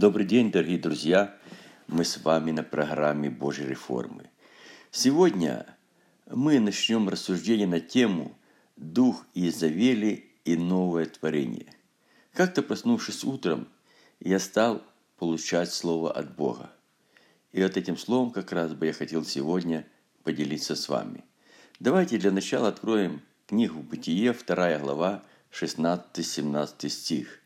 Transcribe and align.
Добрый 0.00 0.24
день, 0.24 0.50
дорогие 0.50 0.78
друзья! 0.78 1.36
Мы 1.86 2.06
с 2.06 2.16
вами 2.24 2.52
на 2.52 2.62
программе 2.62 3.28
Божьей 3.28 3.66
реформы. 3.66 4.30
Сегодня 4.90 5.66
мы 6.24 6.58
начнем 6.58 7.06
рассуждение 7.10 7.66
на 7.66 7.80
тему 7.80 8.34
«Дух 8.78 9.26
Иезавели 9.34 10.30
и 10.46 10.56
новое 10.56 11.04
творение». 11.04 11.66
Как-то 12.32 12.62
проснувшись 12.62 13.24
утром, 13.24 13.68
я 14.20 14.38
стал 14.38 14.82
получать 15.18 15.70
слово 15.70 16.10
от 16.10 16.34
Бога. 16.34 16.72
И 17.52 17.62
вот 17.62 17.76
этим 17.76 17.98
словом 17.98 18.30
как 18.30 18.52
раз 18.52 18.72
бы 18.72 18.86
я 18.86 18.94
хотел 18.94 19.22
сегодня 19.26 19.86
поделиться 20.22 20.76
с 20.76 20.88
вами. 20.88 21.24
Давайте 21.78 22.16
для 22.16 22.30
начала 22.30 22.68
откроем 22.68 23.20
книгу 23.46 23.80
«Бытие», 23.80 24.32
2 24.32 24.78
глава, 24.78 25.22
16-17 25.52 26.88
стих. 26.88 27.40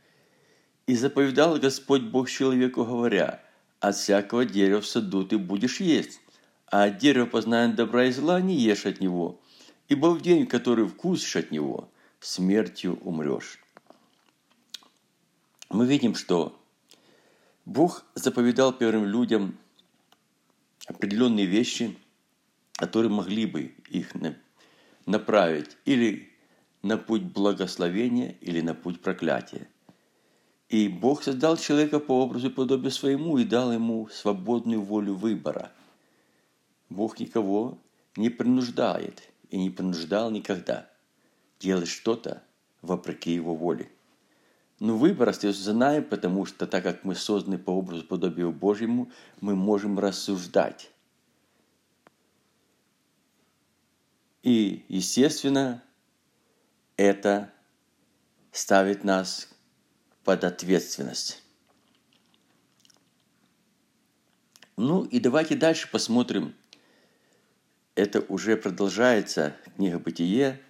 И 0.87 0.95
заповедал 0.95 1.59
Господь 1.59 2.03
Бог 2.03 2.29
человеку, 2.29 2.85
говоря, 2.85 3.43
«От 3.81 3.96
всякого 3.96 4.45
дерева 4.45 4.81
в 4.81 4.86
саду 4.86 5.25
ты 5.25 5.39
будешь 5.39 5.81
есть, 5.81 6.21
а 6.67 6.85
от 6.85 6.99
дерева 6.99 7.27
познания 7.27 7.75
добра 7.75 8.07
и 8.07 8.13
зла 8.13 8.41
не 8.41 8.54
ешь 8.57 8.86
от 8.86 9.00
него, 9.00 9.41
ибо 9.89 10.08
в 10.08 10.21
день, 10.21 10.46
который 10.46 10.86
вкусишь 10.86 11.36
от 11.36 11.50
него, 11.50 11.89
смертью 12.21 12.99
умрешь». 13.03 13.58
Мы 15.71 15.86
видим, 15.86 16.14
что 16.14 16.61
Бог 17.64 18.05
заповедал 18.14 18.72
первым 18.72 19.07
людям 19.07 19.58
определенные 20.86 21.46
вещи, 21.46 21.96
которые 22.75 23.11
могли 23.11 23.46
бы 23.46 23.75
их 23.89 24.13
направить 25.07 25.77
или 25.86 26.30
на 26.82 26.99
путь 26.99 27.22
благословения, 27.22 28.36
или 28.43 28.61
на 28.61 28.75
путь 28.75 29.00
проклятия. 29.00 29.66
И 30.68 30.89
Бог 30.89 31.23
создал 31.23 31.57
человека 31.57 32.00
по 32.00 32.23
образу 32.23 32.48
и 32.48 32.50
подобию 32.50 32.91
своему 32.91 33.39
и 33.39 33.45
дал 33.45 33.72
ему 33.72 34.09
свободную 34.09 34.83
волю 34.83 35.14
выбора. 35.14 35.72
Бог 36.88 37.20
никого 37.20 37.78
не 38.16 38.30
принуждает 38.30 39.30
и 39.50 39.58
не 39.58 39.70
принуждал 39.70 40.30
никогда 40.30 40.91
делать 41.61 41.88
что-то 41.88 42.42
вопреки 42.83 43.33
его 43.33 43.55
воле. 43.55 43.91
Но 44.80 44.97
выбор 44.97 45.28
остается 45.28 45.62
за 45.62 45.75
нами, 45.75 46.00
потому 46.00 46.44
что 46.47 46.66
так 46.66 46.83
как 46.83 47.05
мы 47.05 47.14
созданы 47.14 47.58
по 47.58 47.70
образу 47.70 48.03
и 48.03 48.06
подобию 48.06 48.53
Божьему, 48.53 49.10
мы 49.41 49.55
можем 49.55 49.98
рассуждать. 49.98 50.91
И, 54.42 54.84
естественно, 54.88 55.83
это 56.97 57.50
ставит 58.53 59.05
нас 59.05 59.53
под 60.25 60.44
ответственность. 60.44 61.42
Ну 64.77 65.05
и 65.05 65.20
давайте 65.20 65.55
дальше 65.55 65.89
посмотрим. 65.91 66.55
Это 67.94 68.20
уже 68.22 68.56
продолжается 68.56 69.55
книга 69.77 69.98
«Бытие». 69.98 70.61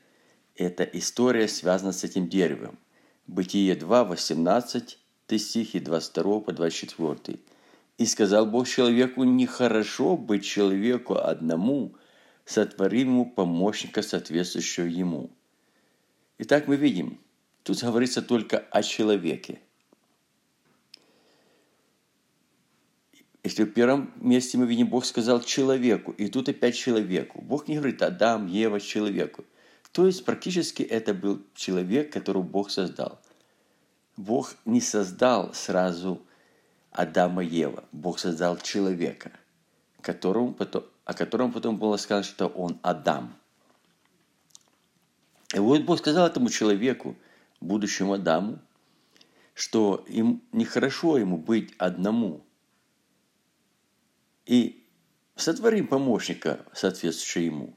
Это 0.56 0.84
история 0.84 1.48
связана 1.48 1.92
с 1.92 2.04
этим 2.04 2.28
деревом. 2.28 2.78
Бытие 3.26 3.74
2, 3.76 4.04
18 4.04 4.98
стихи 5.38 5.80
22 5.80 6.40
по 6.40 6.52
24. 6.52 7.38
«И 7.96 8.06
сказал 8.06 8.46
Бог 8.46 8.68
человеку, 8.68 9.24
нехорошо 9.24 10.16
быть 10.16 10.44
человеку 10.44 11.16
одному, 11.16 11.94
сотворим 12.44 13.08
ему 13.08 13.30
помощника, 13.30 14.02
соответствующего 14.02 14.84
ему». 14.84 15.30
Итак, 16.38 16.66
мы 16.66 16.76
видим– 16.76 17.18
Тут 17.64 17.82
говорится 17.82 18.20
только 18.20 18.58
о 18.58 18.82
человеке. 18.82 19.58
Если 23.42 23.64
в 23.64 23.72
первом 23.72 24.12
месте 24.16 24.58
мы 24.58 24.66
видим, 24.66 24.86
Бог 24.88 25.04
сказал 25.06 25.40
человеку, 25.40 26.12
и 26.12 26.28
тут 26.28 26.48
опять 26.48 26.76
человеку. 26.76 27.40
Бог 27.42 27.66
не 27.66 27.76
говорит 27.76 28.02
Адам, 28.02 28.46
Ева, 28.46 28.80
человеку. 28.80 29.44
То 29.92 30.06
есть 30.06 30.24
практически 30.24 30.82
это 30.82 31.14
был 31.14 31.42
человек, 31.54 32.12
которого 32.12 32.42
Бог 32.42 32.70
создал. 32.70 33.18
Бог 34.16 34.54
не 34.66 34.80
создал 34.82 35.54
сразу 35.54 36.20
Адама 36.90 37.44
и 37.44 37.48
Ева. 37.48 37.84
Бог 37.92 38.18
создал 38.18 38.58
человека, 38.58 39.32
которому 40.02 40.52
потом, 40.52 40.84
о 41.06 41.14
котором 41.14 41.50
потом 41.50 41.78
было 41.78 41.96
сказано, 41.96 42.24
что 42.24 42.46
он 42.46 42.78
Адам. 42.82 43.34
И 45.54 45.58
вот 45.58 45.82
Бог 45.82 45.98
сказал 45.98 46.26
этому 46.26 46.50
человеку, 46.50 47.16
будущему 47.64 48.14
Адаму, 48.14 48.60
что 49.54 50.04
им 50.08 50.42
нехорошо 50.52 51.18
ему 51.18 51.36
быть 51.36 51.74
одному. 51.78 52.44
И 54.46 54.86
сотворим 55.36 55.86
помощника, 55.86 56.64
соответствующего 56.72 57.42
ему. 57.42 57.76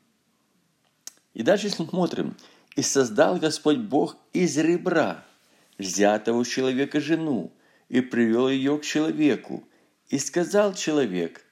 И 1.34 1.44
дальше 1.44 1.70
смотрим. 1.70 2.36
«И 2.76 2.84
создал 2.84 3.38
Господь 3.38 3.80
Бог 3.80 4.18
из 4.34 4.56
ребра, 4.58 5.26
взятого 5.80 6.40
у 6.40 6.46
человека 6.46 7.00
жену, 7.00 7.52
и 7.90 8.02
привел 8.02 8.50
ее 8.50 8.78
к 8.78 8.84
человеку. 8.84 9.68
И 10.10 10.20
сказал 10.20 10.74
человек, 10.74 11.44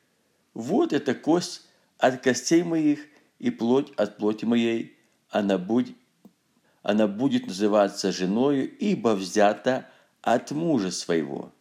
вот 0.54 0.94
эта 0.94 1.16
кость 1.16 1.68
от 1.98 2.22
костей 2.22 2.64
моих 2.64 3.00
и 3.40 3.50
плоть 3.50 3.92
от 3.98 4.18
плоти 4.18 4.46
моей, 4.46 4.98
она 5.30 5.58
будет 5.58 5.96
она 6.86 7.08
будет 7.08 7.48
называться 7.48 8.12
женою, 8.12 8.70
ибо 8.78 9.16
взята 9.16 9.90
от 10.22 10.52
мужа 10.52 10.92
своего. 10.92 11.52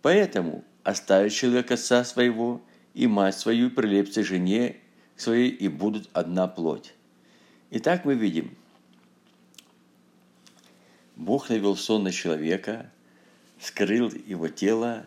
Поэтому 0.00 0.62
оставит 0.84 1.32
человек 1.32 1.72
отца 1.72 2.04
своего 2.04 2.62
и 2.94 3.08
мать 3.08 3.36
свою, 3.36 3.66
и 3.66 3.70
прилепится 3.70 4.22
жене 4.22 4.76
своей, 5.16 5.50
и 5.50 5.66
будут 5.66 6.08
одна 6.12 6.46
плоть. 6.46 6.94
Итак, 7.72 8.04
мы 8.04 8.14
видим, 8.14 8.56
Бог 11.16 11.48
навел 11.48 11.74
сон 11.74 12.04
на 12.04 12.12
человека, 12.12 12.92
скрыл 13.60 14.12
его 14.12 14.46
тело 14.46 15.04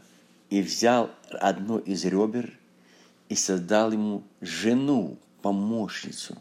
и 0.50 0.62
взял 0.62 1.10
одно 1.32 1.80
из 1.80 2.04
ребер 2.04 2.52
и 3.30 3.36
создал 3.36 3.94
ему 3.94 4.24
жену, 4.42 5.18
помощницу. 5.42 6.38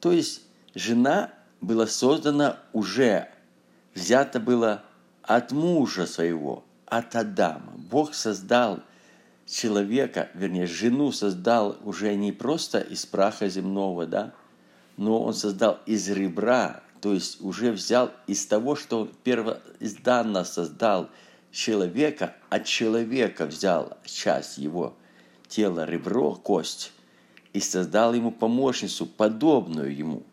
То 0.00 0.12
есть 0.12 0.44
жена 0.74 1.34
было 1.60 1.86
создано 1.86 2.56
уже, 2.72 3.28
взято 3.94 4.40
было 4.40 4.84
от 5.22 5.52
мужа 5.52 6.06
своего, 6.06 6.64
от 6.86 7.16
Адама. 7.16 7.72
Бог 7.90 8.14
создал 8.14 8.80
человека, 9.46 10.28
вернее, 10.34 10.66
жену 10.66 11.12
создал 11.12 11.76
уже 11.82 12.14
не 12.14 12.32
просто 12.32 12.80
из 12.80 13.06
праха 13.06 13.48
земного, 13.48 14.06
да, 14.06 14.32
но 14.96 15.22
он 15.22 15.34
создал 15.34 15.78
из 15.86 16.08
ребра, 16.08 16.82
то 17.00 17.12
есть 17.12 17.40
уже 17.40 17.72
взял 17.72 18.10
из 18.26 18.46
того, 18.46 18.76
что 18.76 19.00
он 19.02 19.10
первоизданно 19.24 20.44
создал 20.44 21.08
человека, 21.50 22.34
от 22.50 22.66
человека 22.66 23.46
взял 23.46 23.96
часть 24.04 24.58
его 24.58 24.94
тела, 25.48 25.86
ребро, 25.86 26.34
кость, 26.34 26.92
и 27.52 27.60
создал 27.60 28.12
ему 28.14 28.30
помощницу, 28.30 29.06
подобную 29.06 29.96
ему– 29.96 30.22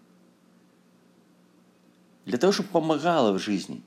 для 2.25 2.37
того, 2.37 2.51
чтобы 2.51 2.69
помогала 2.69 3.31
в 3.31 3.39
жизни. 3.39 3.81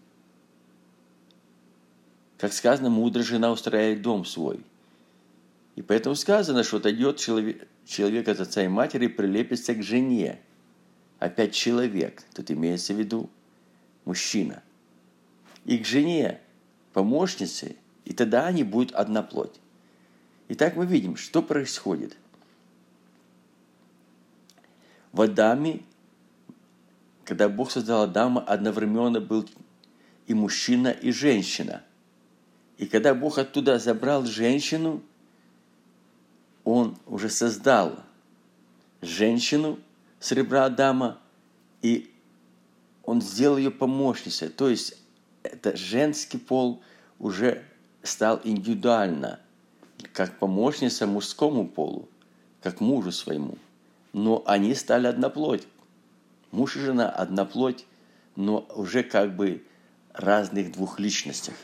Как 2.39 2.53
сказано, 2.53 2.89
мудрая 2.89 3.25
жена 3.25 3.51
устраивает 3.51 4.01
дом 4.01 4.25
свой. 4.25 4.65
И 5.75 5.83
поэтому 5.83 6.15
сказано, 6.15 6.63
что 6.63 6.79
отойдет 6.79 7.19
человек, 7.19 7.69
человек 7.85 8.29
от 8.29 8.41
отца 8.41 8.63
и 8.63 8.69
матери 8.69 9.07
и 9.07 9.09
прилепится 9.09 9.75
к 9.75 9.83
жене. 9.83 10.41
Опять 11.19 11.53
человек, 11.53 12.23
тут 12.35 12.51
имеется 12.51 12.95
в 12.95 12.99
виду 12.99 13.29
мужчина. 14.05 14.63
И 15.65 15.79
к 15.79 15.87
жене, 15.87 16.41
помощнице, 16.93 17.77
и 18.05 18.13
тогда 18.13 18.47
они 18.47 18.63
будут 18.63 18.93
одна 18.93 19.23
плоть. 19.23 19.61
Итак, 20.49 20.77
мы 20.77 20.87
видим, 20.87 21.17
что 21.17 21.43
происходит. 21.43 22.17
В 25.13 25.23
Адаме 25.23 25.81
когда 27.29 27.51
Бог 27.51 27.71
создал 27.71 28.05
Адама, 28.05 28.41
одновременно 28.41 29.21
был 29.21 29.47
и 30.27 30.33
мужчина, 30.33 30.89
и 30.89 31.13
женщина. 31.13 31.83
И 32.79 32.87
когда 32.87 33.15
Бог 33.15 33.37
оттуда 33.37 33.79
забрал 33.79 34.25
женщину, 34.25 35.03
Он 36.65 36.97
уже 37.05 37.29
создал 37.29 37.99
женщину 39.03 39.79
с 40.19 40.33
ребра 40.33 40.65
Адама, 40.65 41.19
и 41.83 42.11
Он 43.03 43.21
сделал 43.21 43.59
ее 43.59 43.71
помощницей. 43.71 44.49
То 44.49 44.71
есть 44.71 44.97
это 45.43 45.77
женский 45.77 46.39
пол 46.39 46.81
уже 47.19 47.63
стал 48.03 48.41
индивидуально, 48.43 49.39
как 50.15 50.39
помощница 50.39 51.07
мужскому 51.07 51.69
полу, 51.69 52.09
как 52.63 52.81
мужу 52.81 53.13
своему. 53.13 53.59
Но 54.15 54.43
они 54.47 54.75
стали 54.75 55.09
одноплоть. 55.09 55.67
Муж 56.51 56.77
и 56.77 56.81
жена– 56.81 57.11
одна 57.11 57.45
плоть, 57.45 57.87
но 58.37 58.67
уже 58.75 59.03
как 59.03 59.37
бы 59.37 59.65
разных 60.13 60.73
двух 60.73 60.99
личностях. 60.99 61.55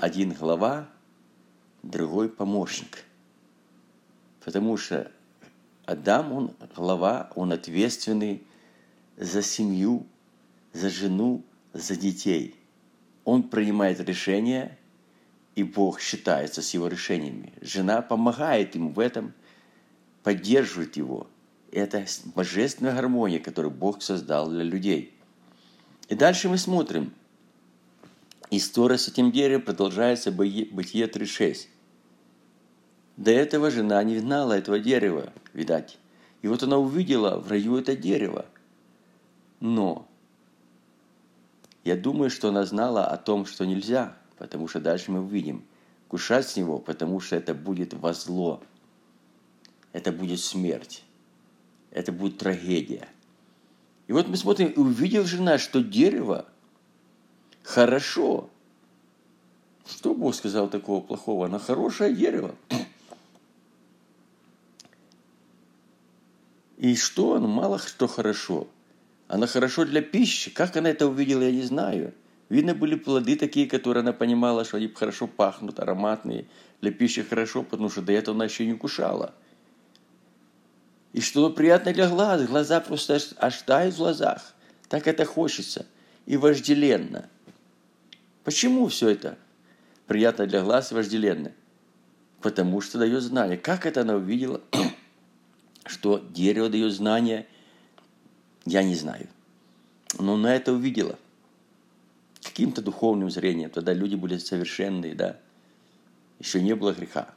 один 0.00 0.32
глава, 0.32 0.88
другой 1.82 2.28
помощник. 2.28 3.04
Потому 4.44 4.76
что 4.76 5.10
Адам, 5.86 6.32
он 6.32 6.56
глава, 6.74 7.30
он 7.34 7.52
ответственный 7.52 8.46
за 9.16 9.42
семью, 9.42 10.06
за 10.72 10.90
жену, 10.90 11.42
за 11.72 11.96
детей. 11.96 12.54
Он 13.24 13.44
принимает 13.44 14.00
решения, 14.00 14.78
и 15.54 15.62
Бог 15.62 16.00
считается 16.00 16.62
с 16.62 16.74
его 16.74 16.88
решениями. 16.88 17.52
Жена 17.60 18.02
помогает 18.02 18.74
ему 18.74 18.90
в 18.90 18.98
этом, 18.98 19.32
поддерживает 20.22 20.96
его. 20.96 21.28
Это 21.74 22.06
божественная 22.36 22.94
гармония, 22.94 23.40
которую 23.40 23.72
Бог 23.72 24.00
создал 24.00 24.48
для 24.48 24.62
людей. 24.62 25.12
И 26.08 26.14
дальше 26.14 26.48
мы 26.48 26.56
смотрим. 26.56 27.12
История 28.50 28.96
с 28.96 29.08
этим 29.08 29.32
деревом 29.32 29.62
продолжается 29.62 30.30
Бытие 30.30 31.08
3.6. 31.08 31.66
До 33.16 33.32
этого 33.32 33.72
жена 33.72 34.00
не 34.04 34.18
знала 34.18 34.52
этого 34.52 34.78
дерева, 34.78 35.32
видать. 35.52 35.98
И 36.42 36.46
вот 36.46 36.62
она 36.62 36.78
увидела 36.78 37.40
в 37.40 37.48
раю 37.48 37.76
это 37.76 37.96
дерево. 37.96 38.46
Но 39.58 40.06
я 41.82 41.96
думаю, 41.96 42.30
что 42.30 42.50
она 42.50 42.64
знала 42.66 43.06
о 43.06 43.16
том, 43.16 43.46
что 43.46 43.66
нельзя, 43.66 44.16
потому 44.38 44.68
что 44.68 44.78
дальше 44.78 45.10
мы 45.10 45.22
увидим. 45.22 45.64
Кушать 46.06 46.48
с 46.48 46.56
него, 46.56 46.78
потому 46.78 47.18
что 47.18 47.34
это 47.34 47.52
будет 47.52 47.94
во 47.94 48.12
зло. 48.12 48.62
Это 49.92 50.12
будет 50.12 50.38
смерть. 50.38 51.02
Это 51.94 52.12
будет 52.12 52.38
трагедия. 52.38 53.08
И 54.08 54.12
вот 54.12 54.28
мы 54.28 54.36
смотрим, 54.36 54.68
и 54.68 54.78
увидел 54.78 55.24
жена, 55.24 55.58
что 55.58 55.82
дерево 55.82 56.44
хорошо. 57.62 58.50
Что 59.86 60.12
Бог 60.12 60.34
сказал 60.34 60.68
такого 60.68 61.00
плохого? 61.00 61.46
Оно 61.46 61.58
хорошее 61.58 62.14
дерево. 62.14 62.54
И 66.76 66.96
что 66.96 67.34
оно? 67.34 67.46
Мало 67.46 67.78
что 67.78 68.08
хорошо. 68.08 68.66
Она 69.28 69.46
хорошо 69.46 69.84
для 69.84 70.02
пищи. 70.02 70.50
Как 70.50 70.76
она 70.76 70.90
это 70.90 71.06
увидела, 71.06 71.42
я 71.42 71.52
не 71.52 71.62
знаю. 71.62 72.12
Видно, 72.48 72.74
были 72.74 72.96
плоды 72.96 73.36
такие, 73.36 73.66
которые 73.66 74.00
она 74.02 74.12
понимала, 74.12 74.64
что 74.64 74.78
они 74.78 74.88
хорошо 74.88 75.28
пахнут, 75.28 75.78
ароматные. 75.78 76.46
Для 76.80 76.90
пищи 76.90 77.22
хорошо, 77.22 77.62
потому 77.62 77.88
что 77.88 78.02
до 78.02 78.12
этого 78.12 78.34
она 78.34 78.46
еще 78.46 78.66
не 78.66 78.74
кушала. 78.74 79.32
И 81.14 81.22
что 81.22 81.48
приятно 81.48 81.94
для 81.94 82.10
глаз. 82.10 82.46
Глаза 82.46 82.80
просто 82.80 83.18
аж 83.38 83.62
в 83.64 83.96
глазах. 83.96 84.54
Так 84.90 85.06
это 85.06 85.24
хочется. 85.24 85.86
И 86.26 86.36
вожделенно. 86.36 87.30
Почему 88.44 88.88
все 88.88 89.08
это 89.08 89.38
приятно 90.06 90.46
для 90.46 90.60
глаз 90.62 90.92
и 90.92 90.94
вожделенно? 90.94 91.52
Потому 92.42 92.82
что 92.82 92.98
дает 92.98 93.22
знание. 93.22 93.56
Как 93.56 93.86
это 93.86 94.02
она 94.02 94.16
увидела, 94.16 94.60
что 95.86 96.18
дерево 96.18 96.68
дает 96.68 96.92
знание– 96.92 97.46
я 98.66 98.82
не 98.82 98.94
знаю. 98.94 99.28
Но 100.18 100.36
на 100.36 100.54
это 100.54 100.72
увидела. 100.72 101.18
Каким-то 102.42 102.82
духовным 102.82 103.30
зрением. 103.30 103.70
Тогда 103.70 103.92
люди 103.92 104.14
были 104.14 104.38
совершенные, 104.38 105.14
да. 105.14 105.38
Еще 106.38 106.62
не 106.62 106.74
было 106.74 106.92
греха. 106.92 107.28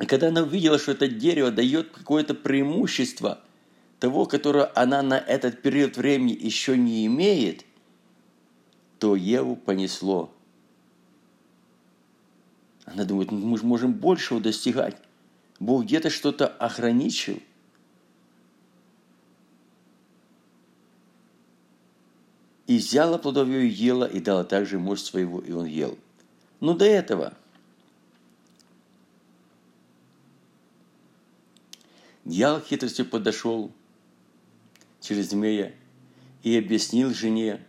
И 0.00 0.06
когда 0.06 0.28
она 0.28 0.42
увидела, 0.42 0.78
что 0.78 0.92
это 0.92 1.08
дерево 1.08 1.50
дает 1.50 1.90
какое-то 1.90 2.34
преимущество 2.34 3.40
того, 4.00 4.26
которое 4.26 4.70
она 4.74 5.02
на 5.02 5.18
этот 5.18 5.62
период 5.62 5.96
времени 5.96 6.36
еще 6.38 6.76
не 6.76 7.06
имеет, 7.06 7.64
то 8.98 9.16
Еву 9.16 9.56
понесло. 9.56 10.32
Она 12.84 13.04
думает, 13.04 13.30
«Ну, 13.30 13.38
мы 13.38 13.56
же 13.58 13.64
можем 13.64 13.92
большего 13.92 14.40
достигать. 14.40 14.96
Бог 15.60 15.84
где-то 15.84 16.10
что-то 16.10 16.48
ограничил– 16.48 17.40
И 22.66 22.78
взяла 22.78 23.18
плодовье 23.18 23.66
и 23.66 23.68
ела, 23.68 24.04
и 24.04 24.20
дала 24.20 24.44
также 24.44 24.78
мощь 24.78 25.02
своего, 25.02 25.40
и 25.40 25.52
он 25.52 25.66
ел. 25.66 25.98
Но 26.60 26.74
до 26.74 26.86
этого 26.86 27.34
дьявол 32.24 32.60
хитростью 32.60 33.06
подошел 33.06 33.72
через 35.00 35.30
змея 35.30 35.74
и 36.42 36.56
объяснил 36.56 37.12
жене, 37.12 37.64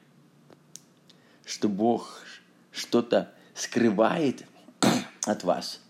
что 1.46 1.70
Бог 1.70 2.22
что-то 2.72 3.34
скрывает 3.54 4.46
от 5.26 5.44
вас, 5.44 5.82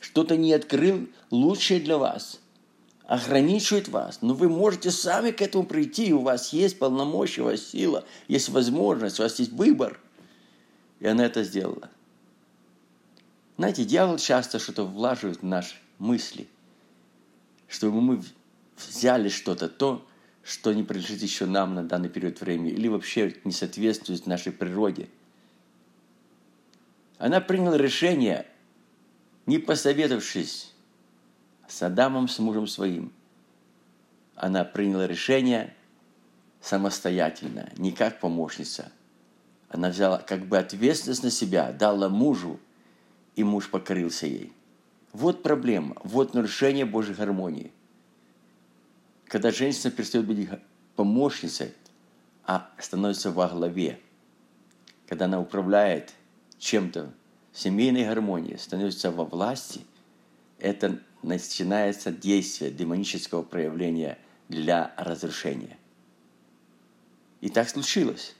что-то 0.00 0.36
не 0.36 0.52
открыл 0.52 1.08
лучшее 1.30 1.80
для 1.80 1.98
вас– 1.98 2.40
ограничивает 3.10 3.88
вас. 3.88 4.22
Но 4.22 4.34
вы 4.34 4.48
можете 4.48 4.92
сами 4.92 5.32
к 5.32 5.42
этому 5.42 5.64
прийти. 5.64 6.12
У 6.14 6.20
вас 6.20 6.52
есть 6.52 6.78
полномочия, 6.78 7.42
у 7.42 7.46
вас 7.46 7.60
сила, 7.60 8.04
есть 8.28 8.48
возможность, 8.50 9.18
у 9.18 9.24
вас 9.24 9.36
есть 9.40 9.50
выбор. 9.50 9.98
И 11.00 11.08
она 11.08 11.26
это 11.26 11.42
сделала. 11.42 11.90
Знаете, 13.56 13.84
дьявол 13.84 14.16
часто 14.18 14.60
что-то 14.60 14.84
влаживает 14.84 15.40
в 15.40 15.44
наши 15.44 15.74
мысли, 15.98 16.46
чтобы 17.70 18.00
мы 18.00 18.22
взяли 18.76 19.28
что-то, 19.28 19.68
то, 19.68 20.04
что 20.42 20.72
не 20.72 20.82
принадлежит 20.82 21.22
еще 21.22 21.46
нам 21.46 21.74
на 21.74 21.84
данный 21.84 22.08
период 22.08 22.40
времени, 22.40 22.72
или 22.72 22.88
вообще 22.88 23.36
не 23.44 23.52
соответствует 23.52 24.26
нашей 24.26 24.52
природе. 24.52 25.08
Она 27.18 27.40
приняла 27.40 27.78
решение, 27.78 28.46
не 29.46 29.58
посоветовавшись 29.58 30.74
с 31.68 31.82
Адамом, 31.82 32.28
с 32.28 32.38
мужем 32.40 32.66
своим. 32.66 33.12
Она 34.34 34.64
приняла 34.64 35.06
решение 35.06 35.74
самостоятельно, 36.60 37.70
не 37.76 37.92
как 37.92 38.18
помощница. 38.18 38.90
Она 39.68 39.90
взяла 39.90 40.18
как 40.18 40.46
бы 40.46 40.58
ответственность 40.58 41.22
на 41.22 41.30
себя, 41.30 41.72
дала 41.72 42.08
мужу, 42.08 42.58
и 43.36 43.44
муж 43.44 43.70
покорился 43.70 44.26
ей. 44.26 44.52
Вот 45.12 45.42
проблема, 45.42 45.96
вот 46.04 46.34
нарушение 46.34 46.84
Божьей 46.84 47.14
гармонии. 47.14 47.72
Когда 49.26 49.50
женщина 49.50 49.90
перестает 49.90 50.26
быть 50.26 50.48
помощницей, 50.96 51.72
а 52.44 52.70
становится 52.78 53.30
во 53.30 53.48
главе, 53.48 54.00
когда 55.08 55.24
она 55.24 55.40
управляет 55.40 56.12
чем-то, 56.58 57.12
семейной 57.52 58.04
гармонии, 58.04 58.56
становится 58.56 59.10
во 59.10 59.24
власти, 59.24 59.80
это 60.58 61.00
начинается 61.22 62.12
действие 62.12 62.70
демонического 62.70 63.42
проявления 63.42 64.18
для 64.48 64.94
разрушения. 64.96 65.78
И 67.40 67.48
так 67.48 67.68
случилось. 67.68 68.36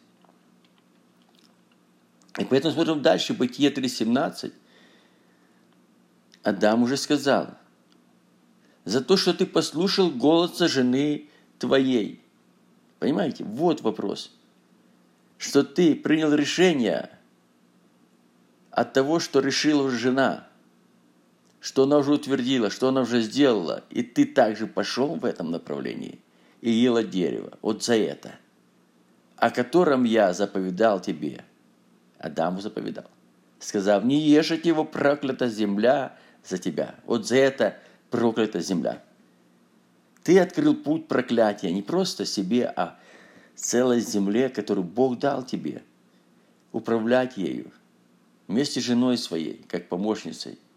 И 2.38 2.44
поэтому 2.44 2.74
смотрим 2.74 3.02
дальше, 3.02 3.34
Бытие 3.34 3.70
3.17. 3.70 4.52
Адам 6.42 6.82
уже 6.82 6.96
сказал, 6.96 7.48
за 8.84 9.02
то, 9.02 9.16
что 9.16 9.34
ты 9.34 9.46
послушал 9.46 10.10
голоса 10.10 10.68
жены 10.68 11.28
твоей. 11.58 12.22
Понимаете? 12.98 13.44
Вот 13.44 13.82
вопрос. 13.82 14.32
Что 15.38 15.62
ты 15.62 15.94
принял 15.94 16.34
решение 16.34 17.10
от 18.70 18.92
того, 18.92 19.20
что 19.20 19.40
решила 19.40 19.90
жена– 19.90 20.46
что 21.60 21.82
она 21.84 21.98
уже 21.98 22.12
утвердила, 22.12 22.70
что 22.70 22.88
она 22.88 23.02
уже 23.02 23.20
сделала, 23.20 23.84
и 23.90 24.02
ты 24.02 24.24
также 24.24 24.66
пошел 24.66 25.14
в 25.14 25.24
этом 25.24 25.50
направлении 25.50 26.18
и 26.62 26.70
ела 26.70 27.04
дерево. 27.04 27.58
Вот 27.60 27.84
за 27.84 27.96
это. 27.96 28.32
О 29.36 29.50
котором 29.50 30.04
я 30.04 30.32
заповедал 30.32 31.00
тебе. 31.00 31.44
Адаму 32.18 32.60
заповедал. 32.60 33.04
Сказав, 33.58 34.04
не 34.04 34.20
ешь 34.20 34.50
от 34.50 34.64
него 34.64 34.84
проклята 34.84 35.48
земля 35.48 36.16
за 36.44 36.58
тебя. 36.58 36.94
Вот 37.06 37.26
за 37.26 37.36
это 37.36 37.78
проклята 38.10 38.60
земля. 38.60 39.02
Ты 40.22 40.38
открыл 40.38 40.74
путь 40.74 41.08
проклятия 41.08 41.72
не 41.72 41.82
просто 41.82 42.26
себе, 42.26 42.66
а 42.66 42.98
целой 43.54 44.00
земле, 44.00 44.48
которую 44.48 44.84
Бог 44.84 45.18
дал 45.18 45.42
тебе. 45.42 45.82
Управлять 46.72 47.36
ею 47.36 47.72
вместе 48.46 48.80
с 48.80 48.84
женой 48.84 49.18
своей, 49.18 49.64
как 49.68 49.88
помощницей– 49.88 50.58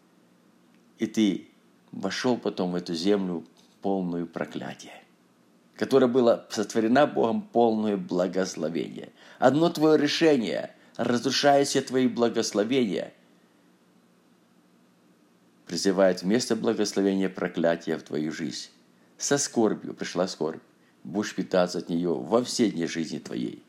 и 1.03 1.05
ты 1.05 1.49
вошел 1.91 2.37
потом 2.37 2.71
в 2.71 2.75
эту 2.75 2.93
землю 2.93 3.43
полную 3.81 4.25
проклятия, 4.25 5.01
которая 5.75 6.09
была 6.09 6.45
сотворена 6.49 7.07
Богом 7.07 7.41
полное 7.41 7.97
благословение. 7.97 9.09
Одно 9.39 9.69
твое 9.69 9.97
решение, 9.97 10.71
разрушая 10.95 11.65
все 11.65 11.81
твои 11.81 12.07
благословения, 12.07 13.13
призывает 15.73 16.21
вместо 16.21 16.55
благословения 16.55 17.29
проклятия 17.29 17.97
в 17.97 18.03
твою 18.03 18.31
жизнь. 18.31 18.69
Со 19.17 19.39
скорбью 19.39 19.95
пришла 19.95 20.27
скорбь. 20.27 20.61
Будешь 21.03 21.33
питаться 21.33 21.79
от 21.79 21.89
нее 21.89 22.13
во 22.13 22.43
все 22.43 22.69
дни 22.69 22.85
жизни 22.85 23.17
твоей. 23.17 23.63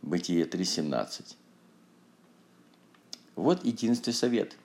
Бытие 0.00 0.46
3.17. 0.46 1.36
Вот 3.36 3.62
единственный 3.62 4.14
совет. 4.14 4.56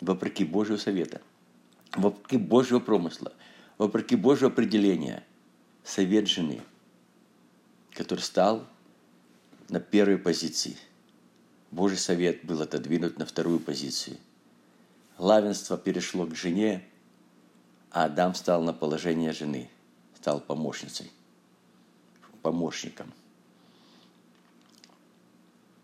Вопреки 0.00 0.46
Божьего 0.46 0.78
совета. 0.78 1.20
Вопреки 1.94 2.38
Божьего 2.38 2.80
промысла. 2.80 3.34
Вопреки 3.76 4.16
Божьего 4.16 4.50
определения. 4.50 5.22
Совет 5.84 6.26
жены, 6.26 6.62
который 7.92 8.20
стал 8.20 8.66
на 9.68 9.78
первой 9.78 10.16
позиции. 10.16 10.78
Божий 11.70 11.98
совет 11.98 12.46
был 12.46 12.62
отодвинут 12.62 13.18
на 13.18 13.26
вторую 13.26 13.60
позицию. 13.60 14.16
Главенство 15.20 15.76
перешло 15.76 16.24
к 16.24 16.34
жене, 16.34 16.82
а 17.90 18.04
Адам 18.04 18.34
стал 18.34 18.62
на 18.62 18.72
положение 18.72 19.34
жены, 19.34 19.68
стал 20.16 20.40
помощницей, 20.40 21.10
помощником. 22.40 23.12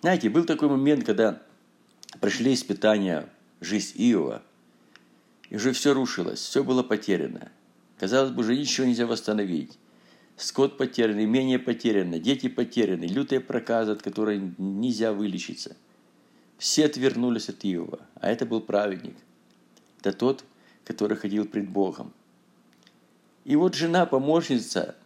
Знаете, 0.01 0.31
был 0.31 0.47
такой 0.47 0.71
момент, 0.71 1.05
когда 1.05 1.43
пришли 2.19 2.55
испытания 2.55 3.29
жизнь 3.61 3.93
Иова, 3.99 4.43
и 5.51 5.57
уже 5.57 5.73
все 5.73 5.93
рушилось, 5.93 6.39
все 6.39 6.65
было 6.65 6.83
потеряно. 6.83 7.53
Казалось 7.99 8.31
бы, 8.31 8.41
уже 8.41 8.57
ничего 8.57 8.87
нельзя 8.87 9.07
восстановить. 9.07 9.79
Скот 10.39 10.79
потерян, 10.79 11.23
имение 11.23 11.59
потеряно, 11.59 12.19
дети 12.19 12.49
потеряны, 12.49 13.05
лютая 13.05 13.41
проказа, 13.41 13.93
от 13.93 14.01
которой 14.01 14.55
нельзя 14.57 15.13
вылечиться. 15.13 15.77
Все 16.57 16.87
отвернулись 16.87 17.51
от 17.51 17.67
Иова, 17.67 18.01
а 18.15 18.31
это 18.31 18.47
был 18.47 18.63
праведник. 18.63 19.17
Это 20.07 20.17
тот, 20.17 20.45
который 20.85 21.17
ходил 21.17 21.47
пред 21.47 21.69
Богом. 21.69 22.13
И 23.45 23.57
вот 23.57 23.75
жена, 23.75 24.07
помощница, 24.07 24.97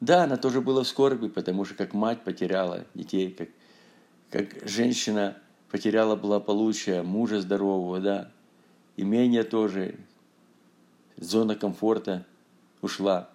да, 0.00 0.24
она 0.24 0.36
тоже 0.36 0.60
была 0.60 0.82
в 0.82 0.88
скорби, 0.88 1.28
потому 1.28 1.64
что 1.64 1.74
как 1.74 1.94
мать 1.94 2.22
потеряла 2.22 2.86
детей, 2.94 3.30
как, 3.30 3.48
как 4.30 4.68
женщина 4.68 5.36
потеряла 5.70 6.16
благополучие, 6.16 7.02
мужа 7.02 7.40
здорового, 7.40 8.00
да, 8.00 8.30
имение 8.96 9.44
тоже, 9.44 9.98
зона 11.16 11.54
комфорта 11.56 12.26
ушла 12.80 13.28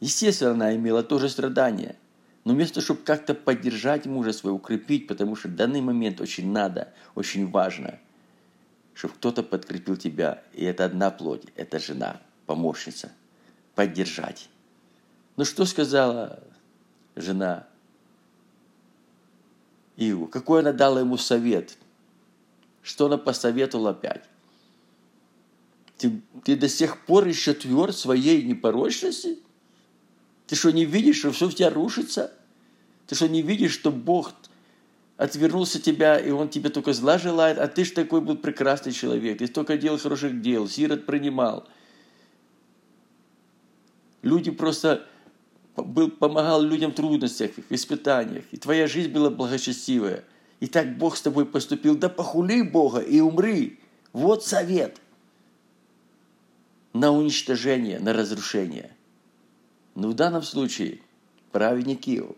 Естественно, 0.00 0.52
она 0.52 0.74
имела 0.74 1.02
тоже 1.02 1.28
страдания. 1.28 1.96
Но 2.44 2.54
вместо, 2.54 2.80
чтобы 2.80 3.02
как-то 3.02 3.34
поддержать 3.34 4.06
мужа 4.06 4.32
своего, 4.32 4.56
укрепить, 4.56 5.06
потому 5.06 5.36
что 5.36 5.48
в 5.48 5.54
данный 5.54 5.82
момент 5.82 6.20
очень 6.22 6.50
надо, 6.50 6.92
очень 7.14 7.48
важно, 7.50 7.98
чтобы 9.00 9.14
кто-то 9.14 9.42
подкрепил 9.42 9.96
тебя. 9.96 10.42
И 10.52 10.62
это 10.62 10.84
одна 10.84 11.10
плоть, 11.10 11.44
это 11.56 11.78
жена, 11.78 12.20
помощница. 12.44 13.10
Поддержать. 13.74 14.50
Ну 15.38 15.46
что 15.46 15.64
сказала 15.64 16.44
жена 17.16 17.66
Иу? 19.96 20.26
Какой 20.26 20.60
она 20.60 20.74
дала 20.74 21.00
ему 21.00 21.16
совет? 21.16 21.78
Что 22.82 23.06
она 23.06 23.16
посоветовала 23.16 23.92
опять? 23.92 24.24
Ты, 25.96 26.20
ты 26.44 26.54
до 26.56 26.68
сих 26.68 27.06
пор 27.06 27.26
еще 27.26 27.54
тверд 27.54 27.96
своей 27.96 28.42
непорочности– 28.42 29.38
ты 30.50 30.56
что, 30.56 30.72
не 30.72 30.84
видишь, 30.84 31.18
что 31.18 31.30
все 31.30 31.48
в 31.48 31.54
тебя 31.54 31.70
рушится? 31.70 32.32
Ты 33.06 33.14
что, 33.14 33.28
не 33.28 33.40
видишь, 33.40 33.70
что 33.70 33.92
Бог 33.92 34.32
отвернулся 35.20 35.78
от 35.78 35.84
тебя, 35.84 36.18
и 36.18 36.30
Он 36.30 36.48
тебе 36.48 36.70
только 36.70 36.92
зла 36.92 37.18
желает, 37.18 37.58
а 37.58 37.68
ты 37.68 37.84
же 37.84 37.92
такой 37.92 38.20
был 38.20 38.36
прекрасный 38.36 38.92
человек, 38.92 39.38
ты 39.38 39.46
столько 39.46 39.76
делал 39.76 39.98
хороших 39.98 40.40
дел, 40.40 40.68
сирот 40.68 41.06
принимал. 41.06 41.68
Люди 44.22 44.50
просто 44.50 45.06
был, 45.76 46.10
помогал 46.10 46.62
людям 46.62 46.92
в 46.92 46.94
трудностях, 46.94 47.52
в 47.52 47.72
испытаниях, 47.72 48.44
и 48.50 48.56
твоя 48.56 48.86
жизнь 48.86 49.10
была 49.10 49.30
благочестивая. 49.30 50.24
И 50.60 50.66
так 50.66 50.98
Бог 50.98 51.16
с 51.16 51.22
тобой 51.22 51.46
поступил, 51.46 51.96
да 51.96 52.08
похули 52.08 52.62
Бога 52.62 53.00
и 53.00 53.20
умри. 53.20 53.78
Вот 54.12 54.44
совет 54.44 55.00
на 56.92 57.12
уничтожение, 57.12 57.98
на 57.98 58.12
разрушение– 58.12 58.94
но 59.94 60.08
в 60.08 60.14
данном 60.14 60.42
случае 60.42 61.00
праведник 61.52 62.08
Иов, 62.08 62.36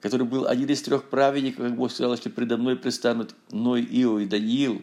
который 0.00 0.26
был 0.26 0.46
один 0.46 0.68
из 0.68 0.82
трех 0.82 1.08
праведников, 1.10 1.66
как 1.66 1.76
Бог 1.76 1.92
сказал, 1.92 2.12
если 2.12 2.30
предо 2.30 2.56
мной 2.56 2.76
пристанут 2.76 3.34
Ной, 3.50 3.82
Иов 3.82 4.20
и 4.20 4.26
Даниил, 4.26 4.82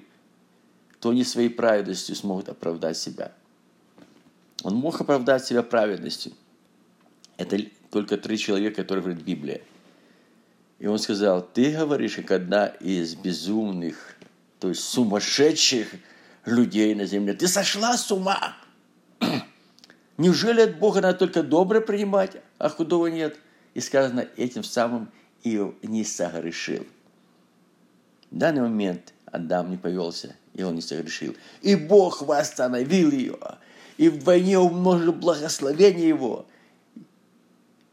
то 0.99 1.09
они 1.09 1.23
своей 1.23 1.49
праведностью 1.49 2.15
смогут 2.15 2.49
оправдать 2.49 2.97
себя. 2.97 3.31
Он 4.63 4.75
мог 4.75 4.99
оправдать 4.99 5.45
себя 5.45 5.63
праведностью. 5.63 6.33
Это 7.37 7.59
только 7.91 8.17
три 8.17 8.37
человека, 8.37 8.83
которые 8.83 9.03
говорит 9.03 9.23
Библия. 9.23 9.61
И 10.79 10.87
он 10.87 10.99
сказал, 10.99 11.41
ты 11.41 11.71
говоришь, 11.71 12.15
как 12.15 12.31
одна 12.31 12.67
из 12.67 13.15
безумных, 13.15 14.15
то 14.59 14.69
есть 14.69 14.81
сумасшедших 14.81 15.87
людей 16.45 16.93
на 16.93 17.05
земле. 17.05 17.33
Ты 17.33 17.47
сошла 17.47 17.97
с 17.97 18.11
ума! 18.11 18.55
Неужели 20.17 20.61
от 20.61 20.77
Бога 20.77 21.01
надо 21.01 21.17
только 21.17 21.43
доброе 21.43 21.81
принимать, 21.81 22.37
а 22.57 22.69
худого 22.69 23.07
нет? 23.07 23.39
И 23.77 23.79
сказано, 23.79 24.27
этим 24.37 24.63
самым 24.63 25.11
Иов 25.43 25.75
не 25.83 26.03
согрешил. 26.03 26.83
В 28.31 28.35
данный 28.35 28.61
момент 28.61 29.13
Адам 29.27 29.69
не 29.69 29.77
повелся, 29.77 30.35
и 30.55 30.63
он 30.63 30.73
не 30.73 30.81
согрешил. 30.81 31.35
И 31.61 31.75
Бог 31.75 32.23
восстановил 32.23 33.11
ее, 33.11 33.37
и 33.97 34.09
вдвойне 34.09 34.57
умножил 34.57 35.13
благословение 35.13 36.07
его, 36.07 36.47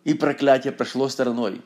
и 0.04 0.14
проклятие 0.14 0.72
прошло 0.72 1.10
стороной. 1.10 1.60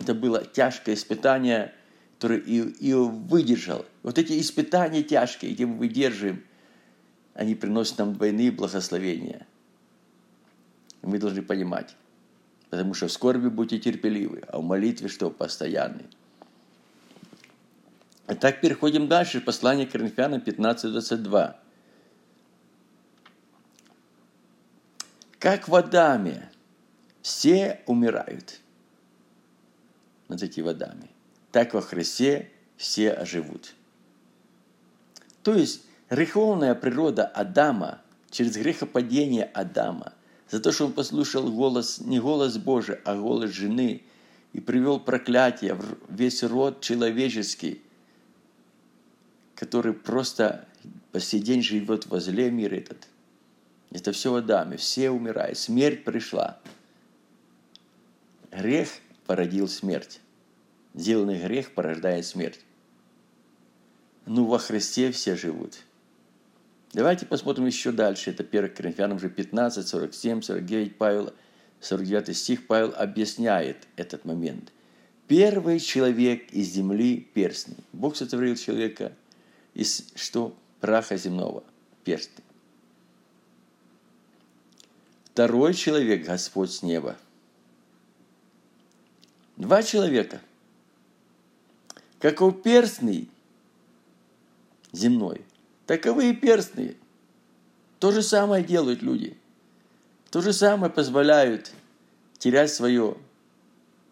Это 0.00 0.14
было 0.14 0.42
тяжкое 0.46 0.94
испытание, 0.94 1.74
которое 2.14 2.40
Иов 2.40 3.12
выдержал. 3.12 3.84
Вот 4.02 4.16
эти 4.16 4.40
испытания 4.40 5.02
тяжкие, 5.02 5.52
эти 5.52 5.64
мы 5.64 5.76
выдерживаем, 5.76 6.42
они 7.34 7.54
приносят 7.54 7.98
нам 7.98 8.14
двойные 8.14 8.50
благословения– 8.50 9.46
мы 11.02 11.18
должны 11.18 11.42
понимать. 11.42 11.96
Потому 12.72 12.94
что 12.94 13.06
в 13.06 13.12
скорби 13.12 13.48
будьте 13.48 13.78
терпеливы, 13.78 14.44
а 14.48 14.58
в 14.58 14.62
молитве 14.62 15.08
что? 15.08 15.28
Постоянный. 15.28 16.06
Итак, 18.28 18.62
переходим 18.62 19.08
дальше. 19.08 19.42
Послание 19.42 19.86
к 19.86 19.92
Коринфянам 19.92 20.40
15.22. 20.40 21.54
Как 25.38 25.68
в 25.68 25.74
Адаме 25.74 26.50
все 27.20 27.82
умирают. 27.84 28.60
Вот 30.28 30.42
эти 30.42 30.60
водами. 30.60 31.10
Так 31.50 31.74
во 31.74 31.82
Христе 31.82 32.50
все 32.78 33.12
оживут. 33.12 33.74
То 35.42 35.52
есть 35.52 35.82
греховная 36.08 36.74
природа 36.74 37.26
Адама 37.26 38.00
через 38.30 38.56
грехопадение 38.56 39.44
Адама– 39.44 40.14
за 40.52 40.60
то, 40.60 40.70
что 40.70 40.84
он 40.84 40.92
послушал 40.92 41.50
голос, 41.50 41.98
не 41.98 42.20
голос 42.20 42.58
Божий, 42.58 42.96
а 43.06 43.16
голос 43.16 43.50
жены, 43.52 44.02
и 44.52 44.60
привел 44.60 45.00
проклятие 45.00 45.72
в 45.72 45.96
весь 46.10 46.42
род 46.42 46.82
человеческий, 46.82 47.80
который 49.54 49.94
просто 49.94 50.68
по 51.10 51.20
сей 51.20 51.40
день 51.40 51.62
живет 51.62 52.04
возле 52.04 52.50
мира 52.50 52.74
этот. 52.74 53.08
Это 53.92 54.12
все 54.12 54.30
в 54.30 54.36
Адаме, 54.36 54.76
все 54.76 55.08
умирают, 55.08 55.56
смерть 55.56 56.04
пришла. 56.04 56.58
Грех 58.50 58.90
породил 59.26 59.68
смерть. 59.68 60.20
Сделанный 60.92 61.42
грех 61.42 61.72
порождает 61.72 62.26
смерть. 62.26 62.60
Ну, 64.26 64.44
во 64.44 64.58
Христе 64.58 65.12
все 65.12 65.34
живут– 65.34 65.78
Давайте 66.92 67.24
посмотрим 67.24 67.66
еще 67.66 67.90
дальше. 67.90 68.30
Это 68.30 68.42
1 68.42 68.74
Коринфянам 68.74 69.16
уже 69.16 69.30
15, 69.30 69.86
47, 69.86 70.42
49 70.42 70.96
Павел, 70.96 71.32
49 71.80 72.36
стих 72.36 72.66
Павел 72.66 72.92
объясняет 72.96 73.88
этот 73.96 74.24
момент. 74.24 74.72
Первый 75.26 75.80
человек 75.80 76.52
из 76.52 76.68
земли 76.68 77.26
перстни. 77.32 77.76
Бог 77.92 78.16
сотворил 78.16 78.56
человека 78.56 79.12
из 79.72 80.12
что? 80.14 80.54
Праха 80.80 81.16
земного. 81.16 81.64
Перстни. 82.04 82.44
Второй 85.32 85.72
человек 85.72 86.26
Господь 86.26 86.70
с 86.70 86.82
неба. 86.82 87.16
Два 89.56 89.82
человека. 89.82 90.42
Каков 92.18 92.62
перстный 92.62 93.30
земной, 94.92 95.42
Таковы 95.92 96.30
и 96.30 96.32
перстные. 96.32 96.94
То 97.98 98.12
же 98.12 98.22
самое 98.22 98.64
делают 98.64 99.02
люди. 99.02 99.36
То 100.30 100.40
же 100.40 100.54
самое 100.54 100.90
позволяют 100.90 101.70
терять 102.38 102.72
свое 102.72 103.18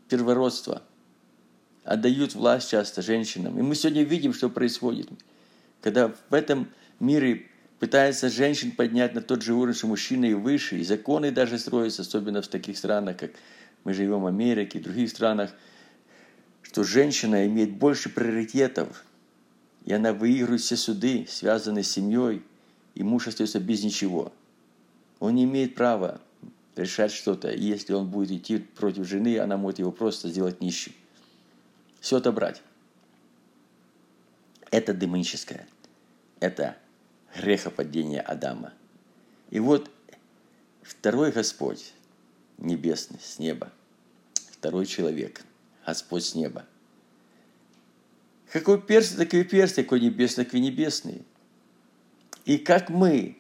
первородство. 0.07 0.83
Отдают 1.85 2.35
власть 2.35 2.69
часто 2.69 3.01
женщинам. 3.01 3.59
И 3.59 3.63
мы 3.63 3.75
сегодня 3.75 4.03
видим, 4.03 4.35
что 4.35 4.51
происходит. 4.51 5.09
Когда 5.81 6.13
в 6.29 6.35
этом 6.35 6.69
мире 6.99 7.47
пытается 7.79 8.29
женщин 8.29 8.73
поднять 8.73 9.15
на 9.15 9.23
тот 9.23 9.41
же 9.41 9.55
уровень, 9.55 9.75
что 9.75 9.87
мужчины 9.87 10.33
и 10.33 10.35
выше, 10.35 10.81
и 10.81 10.85
законы 10.85 11.31
даже 11.31 11.59
строятся, 11.59 12.03
особенно 12.03 12.43
в 12.43 12.49
таких 12.49 12.77
странах, 12.77 13.17
как 13.17 13.31
мы 13.85 13.95
живем 13.95 14.21
в 14.21 14.27
Америке 14.27 14.81
и 14.81 14.83
других 14.83 15.09
странах, 15.09 15.51
что 16.61 16.85
женщина 16.85 17.47
имеет 17.47 17.73
больше 17.73 18.11
приоритетов, 18.11 19.03
и 19.91 19.93
она 19.93 20.13
выигрывает 20.13 20.61
все 20.61 20.77
суды, 20.77 21.27
связанные 21.29 21.83
с 21.83 21.91
семьей, 21.91 22.45
и 22.95 23.03
муж 23.03 23.27
остается 23.27 23.59
без 23.59 23.83
ничего. 23.83 24.33
Он 25.19 25.35
не 25.35 25.43
имеет 25.43 25.75
права 25.75 26.21
решать 26.77 27.11
что-то. 27.11 27.51
И 27.51 27.61
если 27.65 27.95
он 27.95 28.09
будет 28.09 28.31
идти 28.31 28.59
против 28.59 29.09
жены, 29.09 29.41
она 29.41 29.57
может 29.57 29.81
его 29.81 29.91
просто 29.91 30.29
сделать 30.29 30.61
нищим. 30.61 30.93
Все 31.99 32.19
отобрать. 32.19 32.63
Это 34.71 34.95
демоническое. 34.95 35.67
Это 36.39 36.77
грехопадение 37.35 38.21
Адама. 38.21 38.73
И 39.51 39.59
вот 39.59 39.91
второй 40.83 41.33
Господь 41.33 41.95
небесный, 42.59 43.19
с 43.21 43.41
неба. 43.41 43.73
Второй 44.53 44.87
человек, 44.87 45.43
Господь 45.85 46.23
с 46.23 46.37
неба. 46.37 46.65
Какой 48.53 48.81
перст, 48.81 49.17
такой 49.17 49.45
перст, 49.45 49.77
какой 49.77 50.01
небесный, 50.01 50.45
такой 50.45 50.61
небесный. 50.61 51.23
И 52.45 52.59
как 52.59 52.91
мы, 52.91 53.37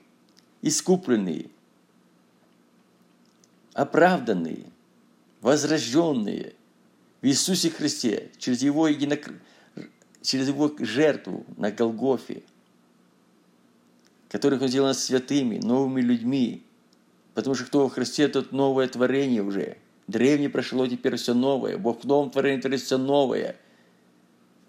искупленные, 0.62 1.46
оправданные, 3.72 4.64
возрожденные 5.40 6.54
в 7.22 7.26
Иисусе 7.26 7.70
Христе 7.70 8.30
через 8.38 8.62
Его, 8.62 8.86
единок... 8.86 9.32
через 10.22 10.48
Его 10.48 10.72
жертву 10.78 11.44
на 11.56 11.72
Голгофе, 11.72 12.42
которых 14.28 14.62
Он 14.62 14.68
сделал 14.68 14.88
нас 14.88 15.02
святыми, 15.02 15.58
новыми 15.58 16.02
людьми, 16.02 16.62
потому 17.34 17.56
что 17.56 17.64
кто 17.64 17.82
во 17.84 17.90
Христе, 17.90 18.28
тот 18.28 18.52
новое 18.52 18.86
творение 18.86 19.42
уже. 19.42 19.76
Древнее 20.06 20.50
прошло, 20.50 20.86
теперь 20.86 21.16
все 21.16 21.34
новое. 21.34 21.78
Бог 21.78 22.04
в 22.04 22.06
новом 22.06 22.30
творении 22.30 22.60
творит 22.60 22.80
все 22.80 22.98
новое. 22.98 23.56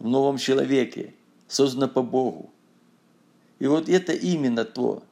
В 0.02 0.08
новом 0.08 0.40
человеке, 0.40 1.14
создано 1.48 1.88
по 1.88 2.02
Богу. 2.02 2.52
И 3.60 3.68
вот 3.68 3.88
это 3.88 4.14
именно 4.14 4.66
то, 4.66 5.04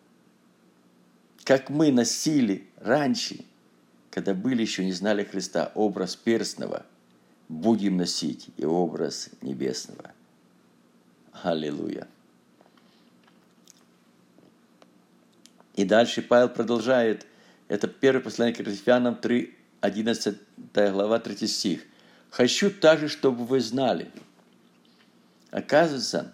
как 1.43 1.69
мы 1.69 1.91
носили 1.91 2.67
раньше, 2.77 3.45
когда 4.09 4.33
были 4.33 4.63
еще 4.63 4.83
не 4.83 4.91
знали 4.91 5.23
Христа, 5.23 5.71
образ 5.75 6.15
перстного, 6.15 6.87
будем 7.49 7.97
носить 7.97 8.47
и 8.57 8.65
образ 8.65 9.29
небесного. 9.43 10.11
Аллилуйя. 11.43 12.07
И 15.75 15.85
дальше 15.85 16.23
Павел 16.23 16.49
продолжает. 16.49 17.27
Это 17.67 17.87
первое 17.87 18.23
послание 18.23 18.55
к 18.55 18.57
Коринфянам 18.57 19.17
3, 19.17 19.55
11 19.81 20.37
глава, 20.73 21.19
3 21.19 21.47
стих. 21.47 21.83
«Хочу 22.31 22.71
также, 22.71 23.07
чтобы 23.07 23.45
вы 23.45 23.59
знали». 23.59 24.09
Оказывается, 25.51 26.33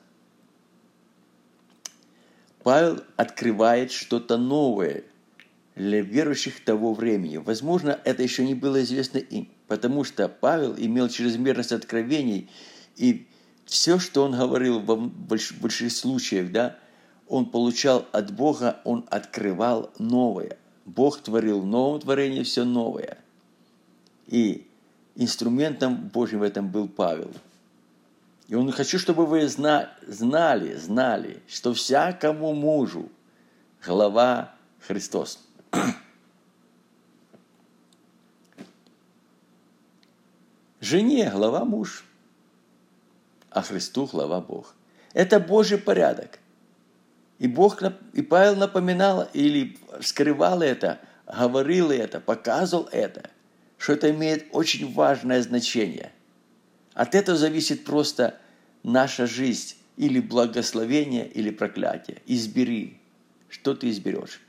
Павел 2.63 3.01
открывает 3.15 3.91
что-то 3.91 4.37
новое 4.37 5.03
для 5.75 6.01
верующих 6.01 6.63
того 6.63 6.93
времени. 6.93 7.37
Возможно, 7.37 7.99
это 8.03 8.23
еще 8.23 8.45
не 8.45 8.55
было 8.55 8.83
известно 8.83 9.19
им, 9.19 9.49
потому 9.67 10.03
что 10.03 10.27
Павел 10.27 10.75
имел 10.77 11.07
чрезмерность 11.09 11.71
откровений, 11.71 12.49
и 12.97 13.27
все, 13.65 13.99
что 13.99 14.23
он 14.23 14.31
говорил 14.37 14.79
в 14.79 15.07
больших 15.07 15.91
случаях, 15.91 16.51
да, 16.51 16.77
он 17.27 17.45
получал 17.47 18.05
от 18.11 18.33
Бога, 18.33 18.81
он 18.83 19.05
открывал 19.09 19.91
новое. 19.97 20.57
Бог 20.85 21.21
творил 21.21 21.61
в 21.61 21.65
новом 21.65 21.99
творении 21.99 22.43
все 22.43 22.63
новое. 22.63 23.17
И 24.27 24.67
инструментом 25.15 26.09
Божьим 26.09 26.39
в 26.39 26.43
этом 26.43 26.69
был 26.69 26.87
Павел– 26.87 27.31
и 28.47 28.55
он 28.55 28.71
хочу, 28.71 28.99
чтобы 28.99 29.25
вы 29.25 29.47
знали, 29.47 30.75
знали, 30.75 31.41
что 31.47 31.73
всякому 31.73 32.53
мужу 32.53 33.09
глава 33.83 34.53
Христос. 34.87 35.39
Жене 40.79 41.31
глава 41.31 41.65
муж, 41.65 42.05
а 43.49 43.63
Христу 43.63 44.05
глава 44.05 44.41
Бог. 44.41 44.75
Это 45.13 45.39
Божий 45.39 45.79
порядок. 45.79 46.39
И 47.39 47.47
Бог, 47.47 47.81
и 48.13 48.21
Павел 48.21 48.55
напоминал 48.55 49.27
или 49.33 49.77
скрывал 50.01 50.61
это, 50.61 50.99
говорил 51.25 51.89
это, 51.89 52.19
показывал 52.19 52.87
это, 52.91 53.31
что 53.77 53.93
это 53.93 54.11
имеет 54.11 54.45
очень 54.51 54.93
важное 54.93 55.41
значение. 55.41 56.11
От 56.93 57.13
этого 57.13 57.37
зависит 57.37 57.83
просто 57.83 58.39
наша 58.85 59.25
жизнь 59.25 59.75
или 59.97 60.19
благословение, 60.19 61.27
или 61.27 61.49
проклятие. 61.49 62.21
Избери, 62.25 62.97
что 63.49 63.73
ты 63.73 63.89
изберешь. 63.89 64.39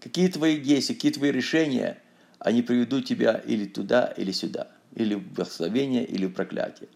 Какие 0.00 0.28
твои 0.28 0.58
действия, 0.58 0.94
какие 0.94 1.12
твои 1.12 1.30
решения, 1.30 2.00
они 2.38 2.62
приведут 2.62 3.06
тебя 3.06 3.32
или 3.34 3.66
туда, 3.66 4.06
или 4.16 4.32
сюда, 4.32 4.70
или 4.94 5.14
в 5.14 5.22
благословение, 5.22 6.06
или 6.06 6.26
в 6.26 6.32
проклятие. 6.32 6.88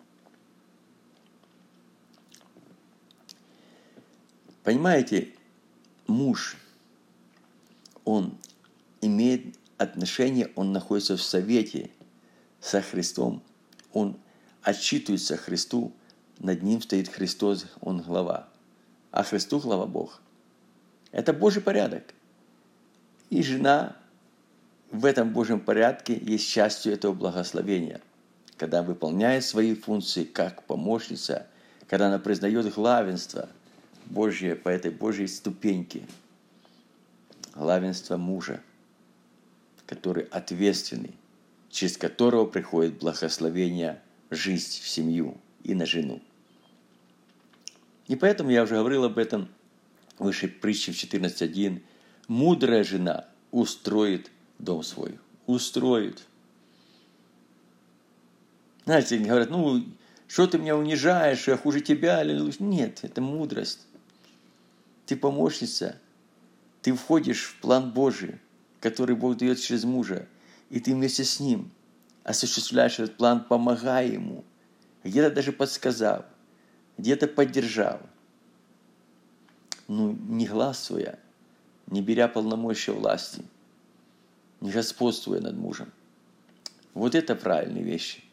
Понимаете, 4.62 5.28
муж, 6.06 6.56
он 8.04 8.38
имеет 9.02 9.56
отношение, 9.76 10.50
он 10.54 10.72
находится 10.72 11.16
в 11.16 11.22
совете 11.22 11.90
со 12.60 12.80
Христом– 12.80 13.42
он 13.94 14.18
отчитывается 14.62 15.36
Христу, 15.36 15.92
над 16.38 16.62
ним 16.62 16.80
стоит 16.82 17.08
Христос, 17.08 17.66
он 17.80 18.02
глава. 18.02 18.48
А 19.10 19.22
Христу 19.22 19.60
глава 19.60 19.86
Бог. 19.86 20.20
Это 21.12 21.32
Божий 21.32 21.62
порядок. 21.62 22.02
И 23.30 23.42
жена 23.42 23.96
в 24.90 25.04
этом 25.04 25.32
Божьем 25.32 25.60
порядке 25.60 26.18
есть 26.20 26.48
частью 26.48 26.92
этого 26.92 27.12
благословения, 27.12 28.00
когда 28.56 28.82
выполняет 28.82 29.44
свои 29.44 29.74
функции 29.74 30.24
как 30.24 30.64
помощница, 30.64 31.46
когда 31.88 32.08
она 32.08 32.18
признает 32.18 32.72
главенство 32.74 33.48
Божье 34.06 34.56
по 34.56 34.68
этой 34.68 34.90
Божьей 34.90 35.28
ступеньке, 35.28 36.02
главенство 37.54 38.16
мужа, 38.16 38.60
который 39.86 40.24
ответственный 40.24 41.14
через 41.74 41.96
которого 41.96 42.46
приходит 42.46 43.00
благословение 43.00 44.00
жизнь 44.30 44.80
в 44.80 44.88
семью 44.88 45.36
и 45.64 45.74
на 45.74 45.86
жену. 45.86 46.22
И 48.06 48.14
поэтому 48.14 48.50
я 48.50 48.62
уже 48.62 48.76
говорил 48.76 49.04
об 49.04 49.18
этом 49.18 49.48
выше 50.18 50.46
притчи 50.46 50.92
в 50.92 50.94
14.1. 50.94 51.82
Мудрая 52.28 52.84
жена 52.84 53.26
устроит 53.50 54.30
дом 54.60 54.84
свой. 54.84 55.18
Устроит. 55.46 56.22
Знаете, 58.84 59.18
говорят, 59.18 59.50
ну, 59.50 59.84
что 60.28 60.46
ты 60.46 60.58
меня 60.58 60.76
унижаешь, 60.76 61.48
я 61.48 61.56
хуже 61.56 61.80
тебя. 61.80 62.22
Нет, 62.60 63.00
это 63.02 63.20
мудрость. 63.20 63.86
Ты 65.06 65.16
помощница. 65.16 65.98
Ты 66.82 66.92
входишь 66.92 67.44
в 67.44 67.60
план 67.60 67.90
Божий, 67.90 68.38
который 68.80 69.16
Бог 69.16 69.38
дает 69.38 69.58
через 69.58 69.84
мужа 69.84 70.28
и 70.70 70.80
ты 70.80 70.92
вместе 70.92 71.22
с 71.24 71.40
ним 71.40 71.70
осуществляешь 72.24 72.98
этот 72.98 73.16
план, 73.16 73.44
помогая 73.44 74.08
ему, 74.08 74.44
где-то 75.04 75.34
даже 75.34 75.52
подсказав, 75.52 76.24
где-то 76.98 77.28
поддержав, 77.28 78.00
ну, 79.86 80.12
не 80.12 80.46
гласуя, 80.46 81.18
не 81.86 82.02
беря 82.02 82.26
полномочия 82.26 82.92
власти, 82.92 83.44
не 84.60 84.70
господствуя 84.72 85.40
над 85.40 85.56
мужем. 85.56 85.92
Вот 86.94 87.14
это 87.14 87.36
правильные 87.36 87.84
вещи. 87.84 88.24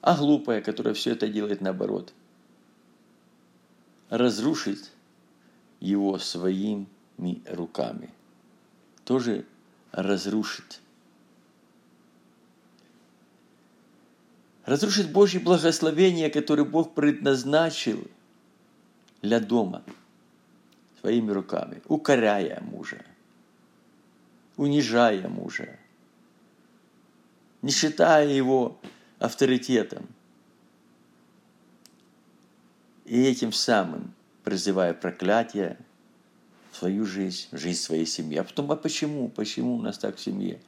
А 0.00 0.16
глупая, 0.16 0.60
которая 0.60 0.94
все 0.94 1.12
это 1.12 1.28
делает 1.28 1.60
наоборот, 1.60 2.12
разрушит 4.10 4.92
его 5.80 6.18
своими 6.18 6.86
руками. 7.48 8.10
Тоже 9.04 9.46
разрушит 9.92 10.80
разрушить 14.64 15.12
Божье 15.12 15.40
благословение, 15.40 16.30
которое 16.30 16.64
Бог 16.64 16.94
предназначил 16.94 18.06
для 19.22 19.40
дома 19.40 19.82
своими 21.00 21.30
руками, 21.30 21.82
укоряя 21.88 22.60
мужа, 22.62 23.04
унижая 24.56 25.28
мужа, 25.28 25.78
не 27.62 27.70
считая 27.70 28.28
его 28.28 28.78
авторитетом. 29.18 30.06
И 33.04 33.22
этим 33.22 33.52
самым 33.52 34.14
призывая 34.44 34.94
проклятие 34.94 35.78
в 36.70 36.76
свою 36.76 37.04
жизнь, 37.06 37.48
в 37.50 37.58
жизнь 37.58 37.80
своей 37.80 38.06
семьи. 38.06 38.38
А 38.38 38.44
потом, 38.44 38.72
а 38.72 38.76
почему? 38.76 39.28
Почему 39.28 39.76
у 39.76 39.82
нас 39.82 39.98
так 39.98 40.16
в 40.16 40.20
семье? 40.20 40.60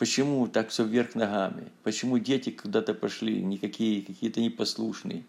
Почему 0.00 0.48
так 0.48 0.70
все 0.70 0.84
вверх 0.84 1.14
ногами? 1.14 1.70
Почему 1.82 2.18
дети 2.18 2.48
куда-то 2.48 2.94
пошли, 2.94 3.42
никакие, 3.42 4.00
какие-то 4.00 4.40
непослушные? 4.40 5.24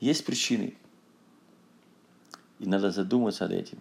Есть 0.00 0.26
причины. 0.26 0.74
И 2.58 2.68
надо 2.68 2.90
задуматься 2.90 3.44
над 3.44 3.52
этим. 3.54 3.78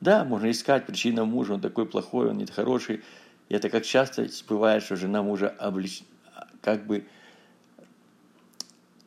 Да, 0.00 0.24
можно 0.24 0.50
искать 0.50 0.84
причину 0.84 1.26
мужа, 1.26 1.52
он 1.54 1.60
такой 1.60 1.86
плохой, 1.86 2.30
он 2.30 2.38
не 2.38 2.46
хороший. 2.46 3.04
И 3.48 3.54
это 3.54 3.70
как 3.70 3.84
часто 3.84 4.26
бывает, 4.48 4.82
что 4.82 4.96
жена 4.96 5.22
мужа 5.22 5.48
облич... 5.48 6.02
как 6.60 6.84
бы 6.84 7.06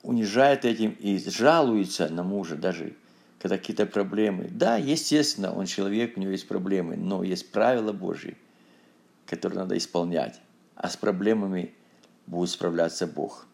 унижает 0.03 0.63
этим 0.63 0.91
и 0.91 1.17
жалуется 1.17 2.07
на 2.07 2.23
мужа 2.23 2.55
даже, 2.55 2.93
когда 3.39 3.57
какие-то 3.57 3.85
проблемы. 3.85 4.47
Да, 4.49 4.77
естественно, 4.77 5.53
он 5.53 5.65
человек, 5.65 6.15
у 6.15 6.21
него 6.21 6.31
есть 6.31 6.47
проблемы, 6.47 6.95
но 6.95 7.23
есть 7.23 7.51
правила 7.51 7.91
Божьи– 7.91 8.37
которые 9.27 9.59
надо 9.59 9.77
исполнять, 9.77 10.39
а 10.75 10.89
с 10.89 10.97
проблемами 10.97 11.73
будет 12.25 12.49
справляться 12.49 13.05
Бог. 13.05 13.45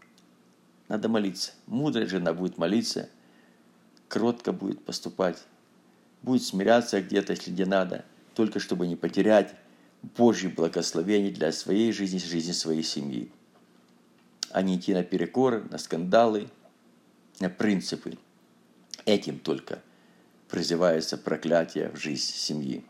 Надо 0.87 1.09
молиться. 1.09 1.51
Мудрая 1.67 2.07
жена 2.07 2.33
будет 2.33 2.57
молиться, 2.57 3.09
кротко 4.07 4.51
будет 4.51 4.83
поступать, 4.85 5.43
будет 6.21 6.43
смиряться 6.43 7.01
где-то, 7.01 7.33
если 7.33 7.51
где 7.51 7.65
надо, 7.65 8.05
только 8.35 8.59
чтобы 8.59 8.87
не 8.87 8.95
потерять 8.95 9.55
Божье 10.17 10.49
благословение 10.49 11.31
для 11.31 11.51
своей 11.51 11.91
жизни, 11.91 12.19
жизни 12.19 12.51
своей 12.51 12.83
семьи. 12.83 13.31
А 14.51 14.61
не 14.61 14.77
идти 14.77 14.93
на 14.93 15.03
перекоры, 15.03 15.63
на 15.71 15.77
скандалы, 15.77 16.49
на 17.39 17.49
принципы. 17.49 18.17
Этим 19.05 19.39
только 19.39 19.81
призывается 20.49 21.17
проклятие 21.17 21.89
в 21.89 21.97
жизнь 21.97 22.33
семьи. 22.33 22.85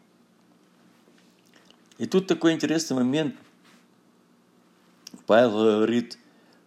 И 2.04 2.06
тут 2.06 2.28
такой 2.28 2.52
интересный 2.52 2.98
момент. 2.98 3.34
Павел 5.26 5.52
говорит 5.52 6.18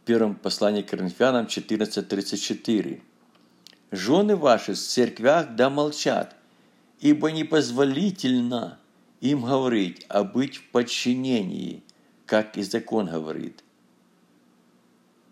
в 0.01 0.07
первом 0.07 0.35
послании 0.35 0.81
к 0.81 0.88
Коринфянам 0.88 1.44
14.34. 1.44 3.03
«Жены 3.90 4.35
ваши 4.35 4.72
в 4.72 4.79
церквях 4.79 5.55
да 5.55 5.68
молчат, 5.68 6.35
ибо 7.01 7.31
непозволительно 7.33 8.79
им 9.20 9.44
говорить, 9.44 10.07
а 10.09 10.25
быть 10.25 10.57
в 10.57 10.70
подчинении, 10.70 11.85
как 12.25 12.57
и 12.57 12.62
закон 12.62 13.05
говорит». 13.05 13.62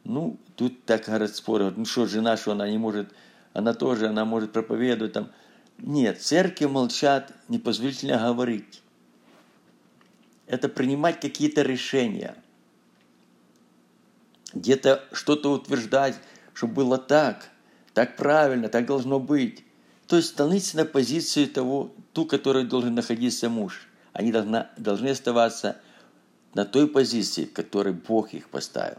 Ну, 0.04 0.36
тут 0.54 0.84
так 0.84 1.06
говорят 1.06 1.34
споры. 1.34 1.72
Ну 1.74 1.86
что, 1.86 2.04
жена, 2.04 2.36
что 2.36 2.52
она 2.52 2.68
не 2.68 2.76
может, 2.76 3.14
она 3.54 3.72
тоже, 3.72 4.08
она 4.08 4.26
может 4.26 4.52
проповедовать 4.52 5.14
там. 5.14 5.30
Нет, 5.78 6.20
церкви 6.20 6.66
молчат, 6.66 7.32
непозволительно 7.48 8.18
говорить 8.18 8.83
это 10.46 10.68
принимать 10.68 11.20
какие-то 11.20 11.62
решения. 11.62 12.36
Где-то 14.52 15.04
что-то 15.12 15.52
утверждать, 15.52 16.16
чтобы 16.52 16.74
было 16.74 16.98
так, 16.98 17.50
так 17.92 18.16
правильно, 18.16 18.68
так 18.68 18.86
должно 18.86 19.18
быть. 19.18 19.64
То 20.06 20.16
есть 20.16 20.28
становиться 20.28 20.76
на 20.76 20.84
позицию 20.84 21.48
того, 21.48 21.92
ту, 22.12 22.26
которой 22.26 22.64
должен 22.64 22.94
находиться 22.94 23.48
муж. 23.48 23.88
Они 24.12 24.30
должны, 24.30 24.66
должны 24.76 25.08
оставаться 25.08 25.80
на 26.52 26.64
той 26.64 26.88
позиции, 26.88 27.46
в 27.46 27.52
которой 27.52 27.92
Бог 27.92 28.32
их 28.32 28.48
поставил. 28.48 28.98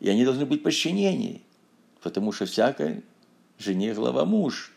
И 0.00 0.08
они 0.08 0.24
должны 0.24 0.46
быть 0.46 0.62
подчинены, 0.62 1.42
потому 2.02 2.32
что 2.32 2.46
всякой 2.46 3.04
жене 3.58 3.94
глава 3.94 4.24
муж. 4.24 4.72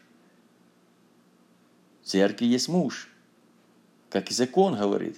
В 2.04 2.08
церкви 2.08 2.46
есть 2.46 2.68
муж– 2.68 3.10
как 4.14 4.30
и 4.30 4.34
закон 4.36 4.78
говорит. 4.78 5.18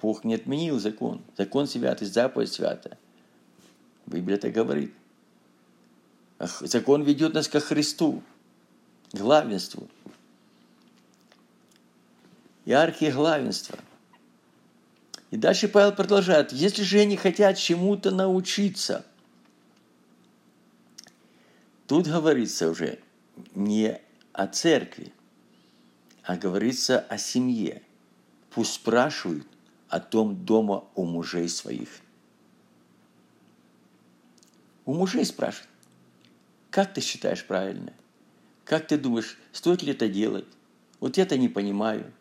Бог 0.00 0.24
не 0.24 0.34
отменил 0.34 0.80
закон. 0.80 1.22
Закон 1.36 1.66
святый, 1.66 2.08
заповедь 2.08 2.50
святая. 2.50 2.96
Библия 4.06 4.38
так 4.38 4.50
говорит. 4.54 4.94
Закон 6.38 7.02
ведет 7.02 7.34
нас 7.34 7.48
ко 7.48 7.60
Христу, 7.60 8.22
главенству. 9.12 9.86
Иерархия 12.64 13.12
главенства. 13.12 13.78
И 15.30 15.36
дальше 15.36 15.68
Павел 15.68 15.92
продолжает. 15.92 16.50
Если 16.50 16.84
же 16.84 17.00
они 17.00 17.18
хотят 17.18 17.58
чему-то 17.58 18.10
научиться, 18.10 19.04
тут 21.86 22.06
говорится 22.06 22.70
уже 22.70 23.00
не 23.54 24.00
о 24.32 24.46
церкви, 24.46 25.12
а 26.22 26.36
говорится 26.36 27.00
о 27.00 27.18
семье– 27.18 27.82
Пусть 28.50 28.74
спрашивают 28.74 29.46
о 29.88 30.00
том 30.00 30.44
дома 30.44 30.84
у 30.94 31.04
мужей 31.04 31.48
своих. 31.48 31.88
У 34.84 34.94
мужей 34.94 35.24
спрашивают, 35.24 35.68
как 36.70 36.94
ты 36.94 37.00
считаешь 37.00 37.44
правильно? 37.44 37.92
Как 38.64 38.86
ты 38.86 38.98
думаешь, 38.98 39.38
стоит 39.52 39.82
ли 39.82 39.92
это 39.92 40.08
делать? 40.08 40.46
Вот 41.00 41.16
я 41.16 41.24
это 41.24 41.38
не 41.38 41.48
понимаю. 41.48 42.12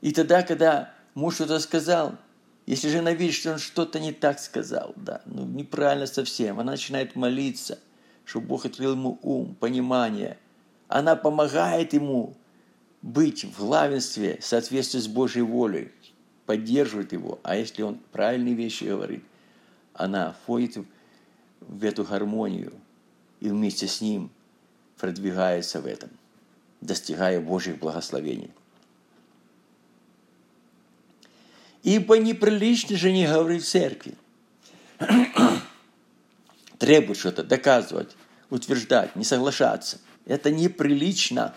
И 0.00 0.12
тогда, 0.12 0.42
когда 0.42 0.94
муж 1.14 1.36
что-то 1.36 1.58
сказал, 1.60 2.18
если 2.66 2.88
жена 2.88 3.12
видит, 3.12 3.34
что 3.34 3.52
он 3.52 3.58
что-то 3.58 3.98
не 4.00 4.12
так 4.12 4.38
сказал, 4.38 4.92
да, 4.96 5.22
ну 5.26 5.44
неправильно 5.44 6.06
совсем, 6.06 6.60
она 6.60 6.72
начинает 6.72 7.16
молиться, 7.16 7.78
чтобы 8.24 8.46
Бог 8.46 8.66
открыл 8.66 8.92
ему 8.92 9.18
ум, 9.22 9.54
понимание. 9.54 10.38
Она 10.88 11.16
помогает 11.16 11.92
ему 11.92 12.36
быть 13.02 13.44
в 13.44 13.58
главенстве 13.58 14.38
в 14.40 14.46
соответствии 14.46 15.00
с 15.00 15.08
Божьей 15.08 15.42
волей, 15.42 15.90
поддерживает 16.46 17.12
его. 17.12 17.40
А 17.42 17.56
если 17.56 17.82
он 17.82 17.98
правильные 18.12 18.54
вещи 18.54 18.84
говорит, 18.84 19.24
она 19.94 20.36
входит 20.42 20.78
в 21.60 21.84
эту 21.84 22.04
гармонию 22.04 22.72
и 23.40 23.48
вместе 23.48 23.86
с 23.86 24.00
ним 24.00 24.30
продвигается 24.98 25.80
в 25.80 25.86
этом, 25.86 26.10
достигая 26.80 27.40
Божьих 27.40 27.78
благословений. 27.78 28.50
Ибо 31.82 32.18
неприлично 32.18 32.96
же 32.96 33.10
не 33.10 33.26
говорить 33.26 33.64
в 33.64 33.68
церкви. 33.68 34.14
Требует 36.78 37.18
что-то 37.18 37.42
доказывать, 37.42 38.16
утверждать, 38.50 39.16
не 39.16 39.24
соглашаться. 39.24 39.98
Это 40.24 40.52
неприлично. 40.52 41.54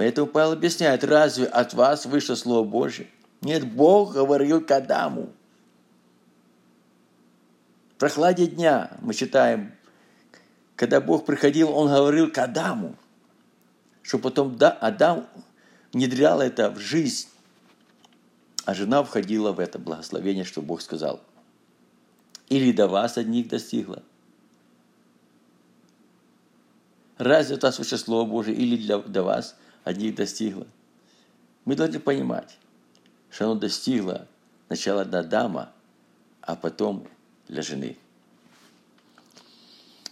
Поэтому 0.00 0.28
Павел 0.28 0.52
объясняет, 0.52 1.04
разве 1.04 1.44
от 1.44 1.74
вас 1.74 2.06
вышло 2.06 2.34
Слово 2.34 2.66
Божье? 2.66 3.06
Нет, 3.42 3.70
Бог 3.70 4.14
говорил 4.14 4.64
к 4.64 4.70
Адаму. 4.70 5.30
В 7.90 7.98
прохладе 7.98 8.46
дня 8.46 8.96
мы 9.02 9.12
читаем, 9.12 9.74
когда 10.74 11.02
Бог 11.02 11.26
приходил, 11.26 11.70
Он 11.76 11.88
говорил 11.88 12.32
к 12.32 12.38
Адаму, 12.38 12.96
что 14.00 14.18
потом 14.18 14.56
да, 14.56 14.70
Адам 14.70 15.28
внедрял 15.92 16.40
это 16.40 16.70
в 16.70 16.78
жизнь, 16.78 17.28
а 18.64 18.72
жена 18.72 19.04
входила 19.04 19.52
в 19.52 19.60
это 19.60 19.78
благословение, 19.78 20.44
что 20.44 20.62
Бог 20.62 20.80
сказал. 20.80 21.20
Или 22.48 22.72
до 22.72 22.88
вас 22.88 23.18
одних 23.18 23.48
достигло. 23.48 24.02
Разве 27.18 27.58
вышло 27.78 27.98
Слово 27.98 28.26
Божие 28.26 28.56
или 28.56 28.78
для, 28.78 28.96
до 28.96 29.24
вас– 29.24 29.56
одних 29.90 30.14
достигло. 30.14 30.66
Мы 31.64 31.76
должны 31.76 32.00
понимать, 32.00 32.58
что 33.30 33.44
оно 33.44 33.54
достигло 33.54 34.26
сначала 34.66 35.04
для 35.04 35.20
Адама, 35.20 35.72
а 36.40 36.56
потом 36.56 37.06
для 37.48 37.62
жены. 37.62 37.96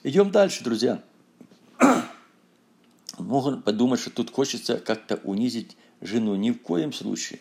Идем 0.02 0.30
дальше, 0.30 0.62
друзья. 0.62 1.02
Могут 3.18 3.64
подумать, 3.64 4.00
что 4.00 4.10
тут 4.10 4.30
хочется 4.30 4.78
как-то 4.78 5.16
унизить 5.16 5.76
жену. 6.00 6.36
Ни 6.36 6.50
в 6.50 6.60
коем 6.62 6.92
случае. 6.92 7.40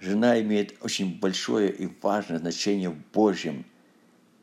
Жена 0.00 0.40
имеет 0.40 0.76
очень 0.82 1.18
большое 1.18 1.72
и 1.72 1.88
важное 2.00 2.38
значение 2.38 2.90
в 2.90 2.98
Божьем 3.12 3.64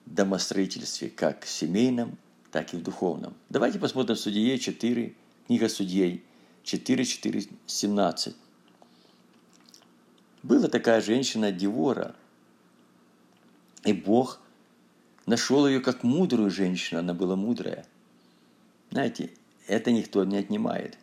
домостроительстве, 0.06 1.10
как 1.10 1.46
в 1.46 1.50
семейном, 1.50 2.18
так 2.52 2.74
и 2.74 2.78
в 2.78 2.84
духовном. 2.84 3.34
Давайте 3.50 3.80
посмотрим 3.80 4.16
Судье 4.16 4.58
4, 4.60 5.14
Книга 5.48 5.68
Судей 5.68 6.24
4.4.17. 6.64 8.34
Была 10.42 10.68
такая 10.70 11.02
женщина 11.02 11.52
Девора, 11.52 12.16
и 13.84 13.92
Бог 13.92 14.40
нашел 15.26 15.68
ее 15.68 15.82
как 15.82 16.04
мудрую 16.04 16.50
женщину, 16.50 17.02
она 17.02 17.14
была 17.14 17.36
мудрая. 17.36 17.86
Знаете, 18.92 19.32
это 19.68 19.92
никто 19.92 20.24
не 20.24 20.38
отнимает. 20.38 20.98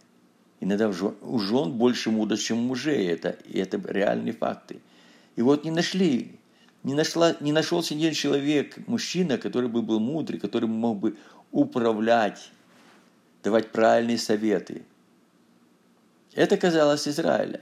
Иногда 0.61 0.89
у 0.89 1.39
жен 1.39 1.73
больше 1.73 2.11
мудро, 2.11 2.37
чем 2.37 2.59
у 2.61 2.63
мужей, 2.69 3.09
это, 3.09 3.31
и 3.47 3.59
это 3.59 3.79
реальные 3.79 4.33
факты. 4.33 4.81
И 5.37 5.43
вот 5.43 5.65
не 5.65 5.71
нашли, 5.71 6.39
не, 6.83 6.95
нашла, 6.95 7.37
не 7.41 7.53
нашелся 7.53 7.95
ни 7.95 8.05
один 8.05 8.15
человек, 8.15 8.79
мужчина, 8.87 9.37
который 9.37 9.69
бы 9.69 9.83
был 9.83 10.01
мудрый, 10.01 10.41
который 10.41 10.69
мог 10.69 10.99
бы 10.99 11.19
управлять 11.51 12.51
давать 13.43 13.73
правильные 13.73 14.19
советы. 14.19 14.85
Это 16.35 16.57
казалось 16.57 17.09
Израиля. 17.09 17.61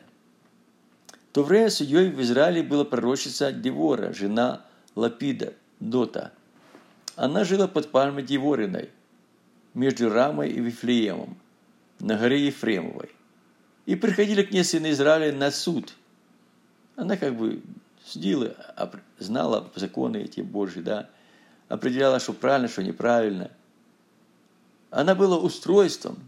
В 1.31 1.35
то 1.35 1.43
время 1.43 1.71
судьей 1.71 2.11
в 2.11 2.21
Израиле 2.23 2.63
была 2.63 2.85
пророчица 2.85 3.53
Девора, 3.53 4.13
жена 4.13 4.65
Лапида, 4.95 5.55
Дота. 5.81 6.33
Она 7.17 7.45
жила 7.45 7.69
под 7.69 7.91
пальмой 7.91 8.23
Девориной, 8.23 8.91
между 9.75 10.11
Рамой 10.11 10.51
и 10.51 10.61
Вифлеемом, 10.61 11.37
на 12.01 12.17
горе 12.17 12.47
Ефремовой. 12.47 13.11
И 13.87 13.95
приходили 13.95 14.43
к 14.43 14.51
ней 14.51 14.65
сыны 14.65 14.91
Израиля 14.91 15.37
на 15.37 15.51
суд. 15.51 15.95
Она 16.97 17.17
как 17.17 17.37
бы 17.37 17.63
судила, 18.05 18.55
знала 19.19 19.71
законы 19.75 20.19
эти 20.19 20.41
Божьи, 20.41 20.81
да, 20.81 21.09
определяла, 21.69 22.19
что 22.21 22.33
правильно, 22.33 22.69
что 22.69 22.83
неправильно. 22.83 23.51
Она 24.91 25.15
была 25.15 25.39
устройством. 25.39 26.19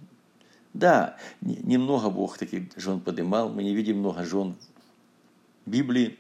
Да, 0.73 1.17
немного 1.41 2.11
Бог 2.11 2.39
таких 2.39 2.65
жен 2.77 3.01
поднимал, 3.01 3.49
мы 3.49 3.65
не 3.65 3.75
видим 3.75 3.99
много 3.99 4.25
жен 4.25 4.55
в 5.67 5.71
Библии, 5.71 6.19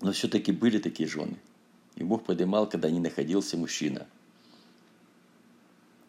но 0.00 0.12
все-таки 0.12 0.50
были 0.50 0.78
такие 0.78 1.08
жены. 1.08 1.36
И 1.94 2.02
Бог 2.02 2.24
поднимал, 2.24 2.68
когда 2.68 2.90
не 2.90 3.00
находился 3.00 3.56
мужчина. 3.56 4.06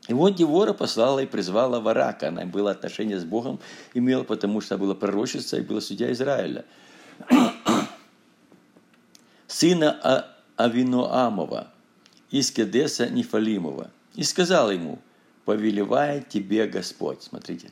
И 0.07 0.13
вот 0.13 0.35
Девора 0.35 0.73
послала 0.73 1.19
и 1.19 1.27
призвала 1.27 1.79
Варака. 1.79 2.29
Она 2.29 2.45
было 2.45 2.71
отношение 2.71 3.19
с 3.19 3.23
Богом 3.23 3.59
имела, 3.93 4.23
потому 4.23 4.61
что 4.61 4.77
была 4.77 4.95
пророчица 4.95 5.57
и 5.57 5.61
была 5.61 5.81
судья 5.81 6.11
Израиля. 6.11 6.65
Сына 9.47 9.99
а-, 10.03 10.35
Авиноамова 10.57 11.71
из 12.31 12.51
Кедеса 12.51 13.07
Нефалимова. 13.07 13.91
И 14.15 14.23
сказала 14.23 14.71
ему, 14.71 14.99
повелевает 15.49 16.29
тебе 16.29 16.67
Господь. 16.67 17.23
Смотрите. 17.23 17.71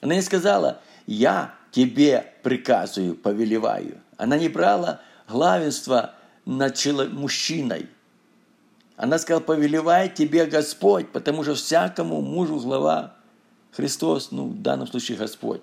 Она 0.00 0.16
не 0.16 0.22
сказала, 0.22 0.80
я 1.06 1.54
тебе 1.70 2.34
приказываю, 2.42 3.14
повелеваю. 3.14 4.00
Она 4.16 4.36
не 4.36 4.48
брала 4.48 5.00
главенство 5.28 6.16
над 6.46 7.12
мужчиной. 7.12 7.88
Она 8.96 9.20
сказала, 9.20 9.40
повелевает 9.40 10.16
тебе 10.16 10.46
Господь, 10.46 11.12
потому 11.12 11.44
что 11.44 11.54
всякому 11.54 12.20
мужу 12.22 12.58
глава 12.58 13.14
Христос, 13.70 14.32
ну, 14.32 14.48
в 14.48 14.60
данном 14.60 14.88
случае 14.88 15.16
Господь. 15.16 15.62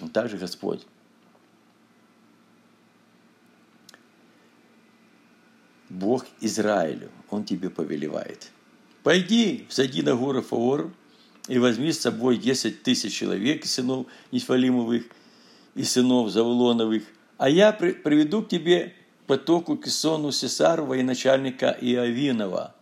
Он 0.00 0.08
также 0.08 0.38
Господь. 0.38 0.86
Бог 5.88 6.26
Израилю, 6.40 7.10
Он 7.28 7.42
тебе 7.42 7.70
повелевает. 7.70 8.52
Пойди, 9.02 9.66
сойди 9.70 10.02
на 10.02 10.14
гору 10.14 10.42
Фаор 10.42 10.92
и 11.48 11.58
возьми 11.58 11.92
с 11.92 12.00
собой 12.00 12.36
10 12.36 12.82
тысяч 12.82 13.14
человек, 13.14 13.64
сынов 13.64 14.06
Нефалимовых 14.30 15.04
и 15.74 15.84
сынов 15.84 16.30
Завулоновых, 16.30 17.04
а 17.38 17.48
я 17.48 17.72
приведу 17.72 18.42
к 18.42 18.48
тебе 18.48 18.94
потоку 19.26 19.76
Кисону 19.76 20.32
Сесарова 20.32 20.94
и 20.94 21.02
начальника 21.02 21.76
Иовинова, 21.80 22.74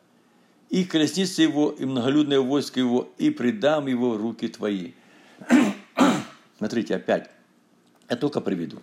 и 0.70 0.84
колесница 0.84 1.42
его, 1.42 1.70
и 1.70 1.84
многолюдное 1.84 2.40
войско 2.40 2.80
его, 2.80 3.12
и 3.18 3.30
предам 3.30 3.86
его 3.86 4.10
в 4.10 4.16
руки 4.20 4.48
твои. 4.48 4.92
Смотрите, 6.58 6.96
опять, 6.96 7.30
я 8.10 8.16
только 8.16 8.40
приведу. 8.40 8.78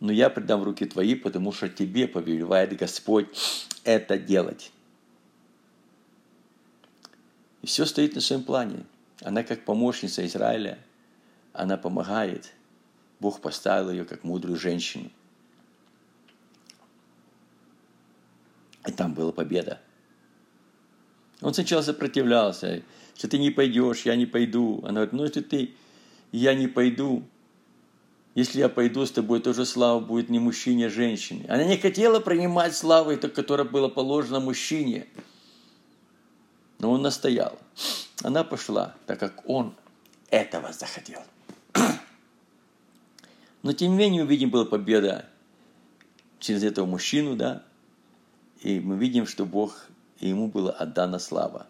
Но 0.00 0.10
я 0.10 0.30
предам 0.30 0.62
в 0.62 0.64
руки 0.64 0.84
твои, 0.86 1.14
потому 1.14 1.52
что 1.52 1.68
тебе 1.68 2.08
повелевает 2.08 2.76
Господь 2.76 3.26
это 3.84 4.18
делать. 4.18 4.72
И 7.62 7.66
все 7.66 7.84
стоит 7.84 8.14
на 8.14 8.20
своем 8.20 8.42
плане. 8.42 8.84
Она 9.22 9.42
как 9.42 9.64
помощница 9.64 10.24
Израиля, 10.26 10.78
она 11.52 11.76
помогает. 11.76 12.52
Бог 13.18 13.40
поставил 13.40 13.90
ее 13.90 14.04
как 14.04 14.24
мудрую 14.24 14.58
женщину. 14.58 15.10
И 18.86 18.92
там 18.92 19.12
была 19.12 19.30
победа. 19.30 19.78
Он 21.42 21.52
сначала 21.52 21.82
сопротивлялся, 21.82 22.82
что 23.14 23.28
ты 23.28 23.38
не 23.38 23.50
пойдешь, 23.50 24.02
я 24.02 24.16
не 24.16 24.26
пойду. 24.26 24.80
Она 24.84 25.06
говорит, 25.06 25.12
ну 25.12 25.24
если 25.24 25.42
ты, 25.42 25.74
я 26.32 26.54
не 26.54 26.66
пойду, 26.66 27.24
если 28.34 28.60
я 28.60 28.68
пойду 28.68 29.04
с 29.04 29.10
тобой, 29.10 29.40
тоже 29.40 29.66
слава 29.66 30.00
будет 30.00 30.30
не 30.30 30.38
мужчине, 30.38 30.86
а 30.86 30.90
женщине. 30.90 31.44
Она 31.48 31.64
не 31.64 31.76
хотела 31.76 32.20
принимать 32.20 32.74
славу, 32.76 33.16
которая 33.16 33.66
была 33.66 33.88
положена 33.88 34.40
мужчине. 34.40 35.06
Но 36.80 36.90
он 36.90 37.02
настоял. 37.02 37.58
Она 38.22 38.42
пошла, 38.42 38.94
так 39.06 39.20
как 39.20 39.48
он 39.48 39.74
этого 40.30 40.72
захотел. 40.72 41.22
Но 43.62 43.72
тем 43.74 43.92
не 43.92 43.96
менее, 43.98 44.24
увидим, 44.24 44.50
была 44.50 44.64
победа 44.64 45.26
через 46.38 46.64
этого 46.64 46.86
мужчину, 46.86 47.36
да, 47.36 47.62
и 48.62 48.80
мы 48.80 48.96
видим, 48.96 49.26
что 49.26 49.44
Бог, 49.44 49.88
и 50.20 50.28
ему 50.28 50.48
была 50.48 50.72
отдана 50.72 51.18
слава. 51.18 51.66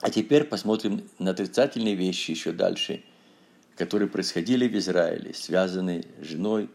А 0.00 0.10
теперь 0.10 0.44
посмотрим 0.44 1.08
на 1.18 1.30
отрицательные 1.30 1.94
вещи 1.94 2.32
еще 2.32 2.52
дальше, 2.52 3.04
которые 3.76 4.08
происходили 4.08 4.66
в 4.66 4.76
Израиле, 4.76 5.32
связанные 5.34 6.06
с 6.20 6.26
женой, 6.26 6.70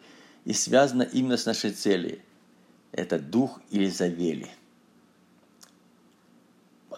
и 0.46 0.54
связано 0.54 1.04
именно 1.04 1.36
с 1.36 1.46
нашей 1.46 1.72
целью. 1.72 2.22
Это 2.92 3.20
дух 3.20 3.60
Илизавели. 3.72 4.50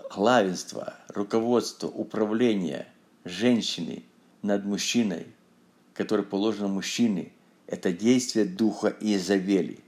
Главенство, 0.10 0.96
руководство, 1.10 1.88
управление 1.88 2.88
женщины 3.26 4.04
над 4.42 4.66
мужчиной, 4.66 5.28
которое 5.94 6.24
положено 6.24 6.68
мужчине, 6.68 7.32
это 7.68 7.92
действие 7.92 8.46
духа 8.46 8.96
Иезавели 9.02 9.84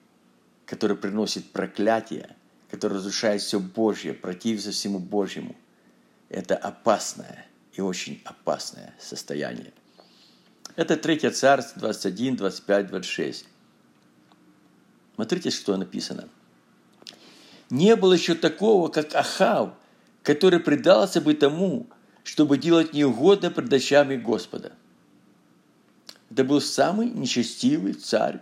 который 0.69 0.95
приносит 0.95 1.51
проклятие, 1.51 2.35
который 2.69 2.97
разрушает 2.97 3.41
все 3.41 3.59
Божье, 3.59 4.13
противится 4.13 4.71
всему 4.71 4.99
Божьему. 4.99 5.55
Это 6.29 6.55
опасное 6.55 7.47
и 7.73 7.81
очень 7.81 8.21
опасное 8.23 8.93
состояние. 8.99 9.73
Это 10.75 10.95
3 10.95 11.31
Царство 11.31 11.79
21, 11.81 12.35
25, 12.35 12.87
26. 12.87 13.47
Смотрите, 15.15 15.49
что 15.49 15.75
написано. 15.75 16.29
Не 17.71 17.95
было 17.95 18.13
еще 18.13 18.35
такого, 18.35 18.89
как 18.89 19.15
Ахав, 19.15 19.73
который 20.29 20.59
предался 20.59 21.21
бы 21.21 21.33
тому, 21.33 21.87
чтобы 22.23 22.59
делать 22.59 22.93
неугодно 22.93 23.49
пред 23.49 23.73
очами 23.73 24.15
Господа. 24.15 24.73
Это 26.29 26.43
был 26.43 26.61
самый 26.61 27.09
нечестивый 27.09 27.93
царь, 27.93 28.39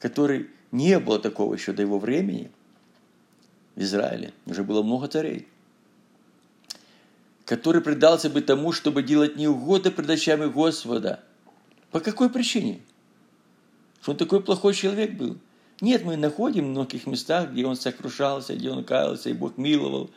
который 0.00 0.50
не 0.72 0.98
было 0.98 1.20
такого 1.20 1.54
еще 1.54 1.72
до 1.72 1.82
его 1.82 2.00
времени 2.00 2.50
в 3.76 3.82
Израиле. 3.82 4.32
Уже 4.46 4.64
было 4.64 4.82
много 4.82 5.06
царей 5.06 5.46
который 7.44 7.82
предался 7.82 8.30
бы 8.30 8.40
тому, 8.40 8.72
чтобы 8.72 9.02
делать 9.02 9.36
неугодно 9.36 9.92
пред 9.92 10.10
очами 10.10 10.46
Господа. 10.46 11.22
По 11.92 12.00
какой 12.00 12.30
причине? 12.30 12.80
Что 14.00 14.12
он 14.12 14.16
такой 14.16 14.42
плохой 14.42 14.74
человек 14.74 15.12
был? 15.12 15.36
Нет, 15.80 16.04
мы 16.04 16.16
находим 16.16 16.64
в 16.64 16.70
многих 16.70 17.06
местах, 17.06 17.50
где 17.50 17.64
он 17.64 17.76
сокрушался, 17.76 18.54
где 18.56 18.70
он 18.70 18.84
каялся, 18.84 19.30
и 19.30 19.34
Бог 19.34 19.58
миловал. 19.58 20.10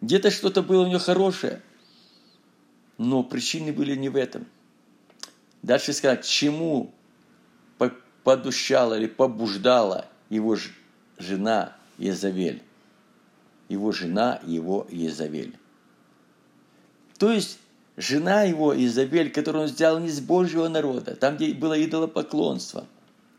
Где-то 0.00 0.30
что-то 0.30 0.62
было 0.62 0.84
у 0.84 0.88
него 0.88 0.98
хорошее. 0.98 1.62
Но 2.98 3.22
причины 3.22 3.72
были 3.72 3.94
не 3.94 4.08
в 4.08 4.16
этом. 4.16 4.46
Дальше 5.62 5.92
сказать, 5.92 6.26
чему 6.26 6.92
подущала 8.24 8.98
или 8.98 9.06
побуждала 9.06 10.06
его 10.28 10.56
жена 11.18 11.76
Езавель. 11.96 12.62
Его 13.68 13.92
жена 13.92 14.40
его 14.44 14.86
Езавель. 14.90 15.56
То 17.18 17.32
есть 17.32 17.58
жена 17.96 18.42
его 18.42 18.74
Изабель, 18.76 19.30
которую 19.30 19.64
он 19.64 19.70
взял 19.70 19.98
не 19.98 20.10
с 20.10 20.20
Божьего 20.20 20.68
народа, 20.68 21.16
там, 21.16 21.36
где 21.36 21.52
было 21.54 21.82
идолопоклонство. 21.82 22.86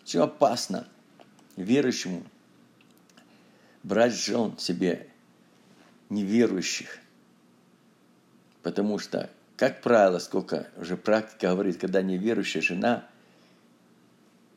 Все 0.04 0.24
опасно 0.24 0.88
верующему 1.56 2.24
брать 3.84 4.14
жен 4.14 4.58
себе 4.58 5.09
неверующих. 6.10 7.00
Потому 8.64 9.00
что, 9.00 9.30
как 9.56 9.82
правило, 9.82 10.20
сколько 10.20 10.68
уже 10.78 10.98
практика 10.98 11.50
говорит, 11.50 11.78
когда 11.78 12.02
неверующая 12.02 12.62
жена– 12.62 13.08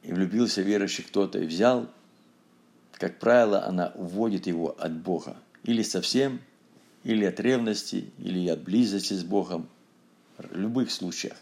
и 0.02 0.12
влюбился 0.12 0.62
верующий 0.62 1.04
кто-то 1.04 1.38
и 1.38 1.46
взял, 1.46 1.88
как 2.92 3.18
правило, 3.18 3.64
она 3.64 3.92
уводит 3.94 4.46
его 4.46 4.76
от 4.78 4.92
Бога. 4.92 5.36
Или 5.64 5.82
совсем, 5.82 6.40
или 7.04 7.24
от 7.24 7.38
ревности, 7.40 8.10
или 8.18 8.48
от 8.48 8.62
близости 8.62 9.14
с 9.14 9.24
Богом. 9.24 9.68
В 10.38 10.56
любых 10.56 10.90
случаях. 10.90 11.36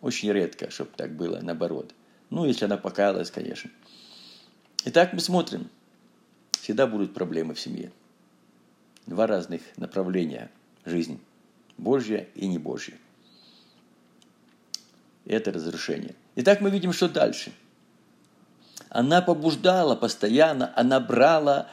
Очень 0.00 0.32
редко, 0.32 0.70
чтобы 0.70 0.90
так 0.96 1.14
было, 1.14 1.40
наоборот. 1.40 1.94
Ну, 2.28 2.44
если 2.44 2.66
она 2.66 2.76
покаялась, 2.76 3.30
конечно. 3.30 3.70
Итак, 4.84 5.12
мы 5.12 5.20
смотрим. 5.20 5.68
Всегда 6.52 6.86
будут 6.86 7.14
проблемы 7.14 7.54
в 7.54 7.60
семье. 7.60 7.92
Два 9.10 9.26
разных 9.26 9.62
направления 9.76 10.52
жизни. 10.84 11.18
Божье 11.76 12.28
и 12.36 12.46
не 12.46 12.58
Божье. 12.58 12.96
Это 15.24 15.50
разрушение. 15.50 16.14
Итак, 16.36 16.60
мы 16.60 16.70
видим, 16.70 16.92
что 16.92 17.08
дальше. 17.08 17.52
Она 18.88 19.20
побуждала 19.20 19.96
постоянно, 19.96 20.72
она 20.76 21.00
брала 21.00 21.68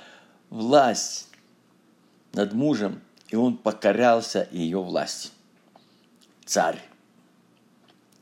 власть 0.49 1.29
над 2.33 2.53
мужем, 2.53 3.01
и 3.29 3.35
он 3.35 3.55
покорялся 3.57 4.47
ее 4.51 4.81
власти. 4.81 5.29
Царь. 6.43 6.81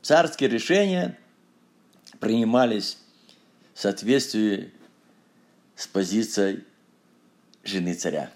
Царские 0.02 0.50
решения 0.50 1.18
принимались 2.20 2.98
в 3.72 3.80
соответствии 3.80 4.74
с 5.74 5.86
позицией 5.86 6.64
жены 7.64 7.94
царя. 7.94 8.35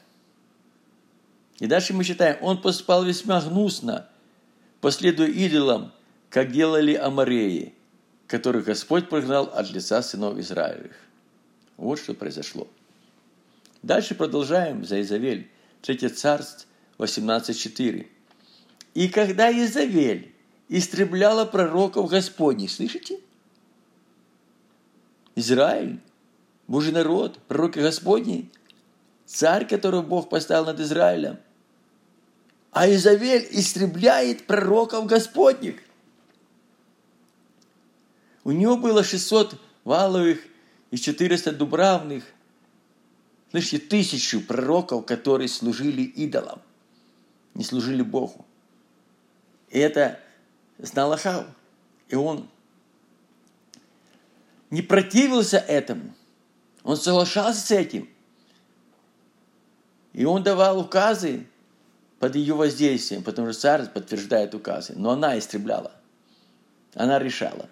И 1.61 1.66
дальше 1.66 1.92
мы 1.92 2.05
читаем, 2.05 2.38
он 2.40 2.61
поступал 2.61 3.05
весьма 3.05 3.40
гнусно, 3.40 4.09
последуя 4.81 5.29
идолам, 5.29 5.92
как 6.31 6.51
делали 6.51 6.94
амореи, 6.94 7.75
которых 8.27 8.64
Господь 8.64 9.11
прогнал 9.11 9.44
от 9.44 9.70
лица 9.70 10.03
сынов 10.03 10.38
Израилевых. 10.38 10.96
Вот 11.77 11.99
что 11.99 12.14
произошло. 12.14 12.66
Дальше 13.83 14.14
продолжаем 14.14 14.85
за 14.85 15.03
Изавель. 15.03 15.51
Третье 15.83 16.09
царство 16.09 16.66
18.4. 16.99 18.07
И 18.94 19.09
когда 19.09 19.51
Изавель 19.51 20.35
истребляла 20.68 21.44
пророков 21.44 22.09
Господних, 22.09 22.70
слышите? 22.70 23.20
Израиль, 25.35 26.01
Божий 26.66 26.92
народ, 26.92 27.38
пророки 27.49 27.79
Господни, 27.79 28.51
царь, 29.27 29.66
которого 29.66 30.03
Бог 30.03 30.31
поставил 30.31 30.64
над 30.64 30.81
Израилем. 30.81 31.38
А 32.73 32.89
Изавель 32.89 33.49
истребляет 33.51 34.47
пророков 34.47 35.07
Господних. 35.07 35.81
У 38.45 38.53
него 38.53 38.77
было 38.77 39.03
600 39.03 39.61
валовых 39.85 40.41
и 40.91 40.97
400 40.97 41.53
дубравных. 41.53 42.25
Слышите, 43.51 43.79
тысячу 43.79 44.41
пророков, 44.41 45.05
которые 45.05 45.49
служили 45.49 46.03
идолам, 46.03 46.63
не 47.55 47.65
служили 47.65 48.03
Богу. 48.03 48.47
И 49.71 49.79
это 49.79 50.21
знал 50.79 51.13
Ахав. 51.13 51.47
И 52.09 52.15
он 52.15 52.49
не 54.71 54.83
противился 54.83 55.59
этому. 55.59 56.15
Он 56.85 56.97
соглашался 56.97 57.61
с 57.61 57.71
этим. 57.73 58.09
И 60.13 60.25
он 60.25 60.43
давал 60.43 60.81
указы 60.81 61.47
под 62.21 62.37
ее 62.37 62.55
воздействием, 62.55 63.25
потому 63.25 63.51
что 63.53 63.61
царь 63.61 63.89
подтверждает 63.89 64.55
указы. 64.55 64.93
Но 64.95 65.11
она 65.11 65.37
истребляла. 65.37 65.91
Она 66.95 67.19
решала, 67.19 67.69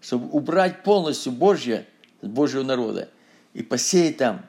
чтобы 0.00 0.30
убрать 0.30 0.82
полностью 0.82 1.32
Божье 1.32 1.86
Божьего 2.22 2.62
народа 2.62 3.10
и 3.52 3.62
посеять 3.62 4.16
там 4.16 4.46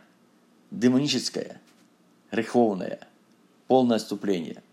демоническое, 0.71 1.59
греховное, 2.31 2.99
полное 3.67 3.97
отступление. 3.97 4.63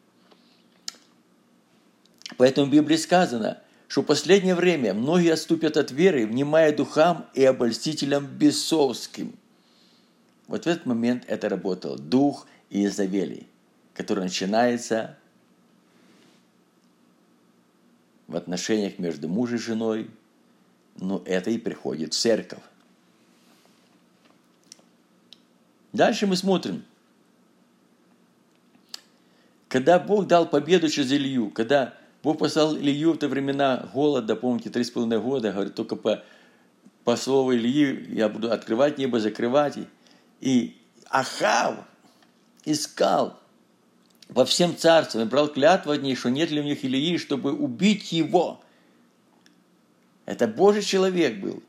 Поэтому 2.36 2.68
в 2.68 2.70
Библии 2.70 2.96
сказано– 2.96 3.58
что 3.92 4.00
в 4.00 4.06
последнее 4.06 4.54
время 4.54 4.94
многие 4.94 5.34
отступят 5.34 5.76
от 5.76 5.90
веры, 5.90 6.26
внимая 6.26 6.74
духам 6.74 7.26
и 7.34 7.44
обольстителям 7.44 8.24
бесовским. 8.24 9.34
Вот 10.46 10.64
в 10.64 10.66
этот 10.66 10.86
момент 10.86 11.24
это 11.26 11.50
работал 11.50 11.98
дух 11.98 12.46
Иезавели, 12.70 13.46
который 13.94 14.24
начинается 14.24 15.16
в 18.26 18.36
отношениях 18.36 18.98
между 18.98 19.28
мужем 19.28 19.56
и 19.56 19.60
женой, 19.60 20.10
но 20.96 21.22
это 21.26 21.50
и 21.50 21.58
приходит 21.58 22.14
в 22.14 22.18
церковь. 22.18 22.62
Дальше 25.92 26.26
мы 26.26 26.36
смотрим. 26.36 26.84
Когда 29.68 29.98
Бог 29.98 30.26
дал 30.26 30.48
победу 30.48 30.88
через 30.88 31.12
Илью, 31.12 31.50
когда 31.50 31.94
Бог 32.22 32.38
послал 32.38 32.76
Илью 32.76 33.12
в 33.12 33.18
те 33.18 33.26
времена 33.26 33.88
голода, 33.92 34.36
помните, 34.36 34.70
три 34.70 34.84
с 34.84 34.90
половиной 34.90 35.20
года, 35.20 35.52
говорит, 35.52 35.74
только 35.74 35.96
по, 35.96 36.22
по 37.04 37.16
слову 37.16 37.54
Ильи 37.54 38.14
я 38.14 38.28
буду 38.28 38.52
открывать 38.52 38.98
небо, 38.98 39.18
закрывать. 39.18 39.78
И 40.40 40.78
Ахав 41.08 41.84
искал 42.64 43.41
во 44.34 44.44
всем 44.44 44.76
царстве, 44.76 45.24
брал 45.24 45.48
клятву 45.48 45.92
от 45.92 46.02
них, 46.02 46.18
что 46.18 46.30
нет 46.30 46.50
ли 46.50 46.60
у 46.60 46.64
них 46.64 46.84
Ильи, 46.84 47.18
чтобы 47.18 47.52
убить 47.52 48.12
его. 48.12 48.60
Это 50.26 50.46
Божий 50.46 50.82
человек 50.82 51.40
был. 51.40 51.62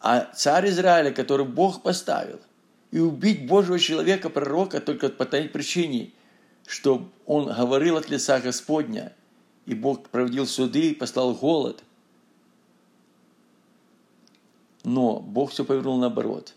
А 0.00 0.30
царь 0.34 0.68
Израиля, 0.68 1.12
который 1.12 1.46
Бог 1.46 1.82
поставил, 1.82 2.40
и 2.90 2.98
убить 2.98 3.46
Божьего 3.46 3.78
человека, 3.78 4.30
пророка, 4.30 4.80
только 4.80 5.08
по 5.08 5.24
той 5.24 5.48
причине– 5.48 6.10
что 6.66 7.08
он 7.26 7.46
говорил 7.52 7.96
от 7.96 8.08
лица 8.08 8.40
Господня, 8.40 9.12
и 9.66 9.74
Бог 9.74 10.08
проводил 10.08 10.46
суды 10.46 10.90
и 10.90 10.94
послал 10.94 11.34
голод. 11.34 11.82
Но 14.82 15.20
Бог 15.20 15.50
все 15.50 15.64
повернул 15.64 15.98
наоборот. 15.98 16.54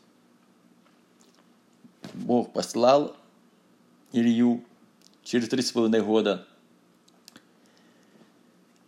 Бог 2.13 2.51
послал 2.51 3.15
Илью 4.11 4.63
через 5.23 5.49
три 5.49 5.61
с 5.61 5.71
половиной 5.71 6.01
года 6.01 6.47